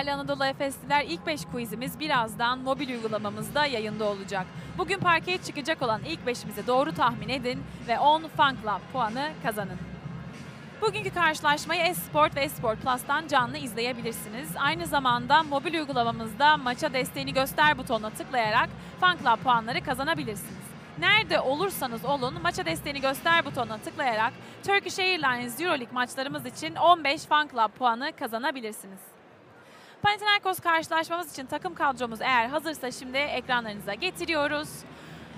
[0.06, 4.45] Değerli Anadolu Efesliler ilk 5 quizimiz birazdan mobil uygulamamızda yayında olacak.
[4.78, 9.78] Bugün parkeye çıkacak olan ilk 5'imizi doğru tahmin edin ve 10 Fan Club puanı kazanın.
[10.82, 14.49] Bugünkü karşılaşmayı Esport ve Esport Plus'tan canlı izleyebilirsiniz.
[14.58, 20.66] Aynı zamanda mobil uygulamamızda maça desteğini göster butonuna tıklayarak Fan Club puanları kazanabilirsiniz.
[20.99, 24.34] Nerede olursanız olun maça desteğini göster butonuna tıklayarak
[24.68, 29.14] Turkish Airlines Euroleague maçlarımız için 15 Fan Club puanı kazanabilirsiniz.
[30.02, 34.70] Panathinaikos karşılaşmamız için takım kadromuz eğer hazırsa şimdi ekranlarınıza getiriyoruz.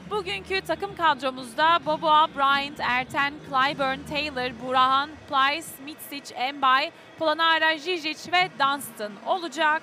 [0.09, 8.49] Bugünkü takım kadromuzda Boboa, Bryant, Erten, Clyburn, Taylor, Burahan, Plyce, Mitsic, Embay, Planara, Žižić ve
[8.59, 9.81] Dunstan olacak.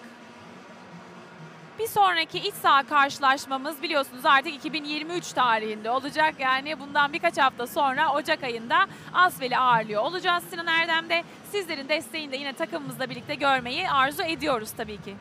[1.79, 6.35] Bir sonraki iç saha karşılaşmamız biliyorsunuz artık 2023 tarihinde olacak.
[6.39, 11.25] Yani bundan birkaç hafta sonra Ocak ayında Asvel'i ağırlıyor olacağız Sinan Erdem'de.
[11.53, 15.17] Sizlerin desteğini de yine takımımızla birlikte görmeyi arzu ediyoruz tabii ki.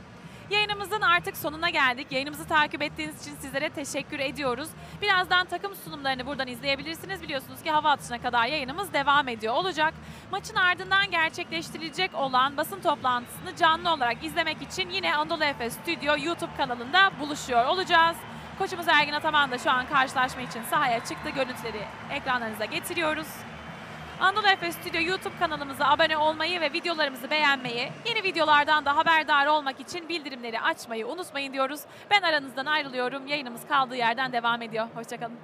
[0.54, 2.08] Yayınımızın artık sonuna geldik.
[2.12, 4.70] Yayınımızı takip ettiğiniz için sizlere teşekkür ediyoruz.
[5.02, 7.22] Birazdan takım sunumlarını buradan izleyebilirsiniz.
[7.22, 9.94] Biliyorsunuz ki hava atışına kadar yayınımız devam ediyor olacak.
[10.32, 16.56] Maçın ardından gerçekleştirilecek olan basın toplantısını canlı olarak izlemek için yine Anadolu Efes Stüdyo YouTube
[16.58, 18.18] kanalında buluşuyor olacağız.
[18.58, 21.30] Koçumuz Ergin Ataman da şu an karşılaşma için sahaya çıktı.
[21.30, 21.82] Görüntüleri
[22.12, 23.28] ekranlarınıza getiriyoruz.
[24.20, 29.80] Anadolu Efes Stüdyo YouTube kanalımıza abone olmayı ve videolarımızı beğenmeyi, yeni videolardan da haberdar olmak
[29.80, 31.82] için bildirimleri açmayı unutmayın diyoruz.
[32.12, 33.28] Ben aranızdan ayrılıyorum.
[33.28, 34.88] Yayınımız kaldığı yerden devam ediyor.
[34.96, 35.38] Hoşçakalın.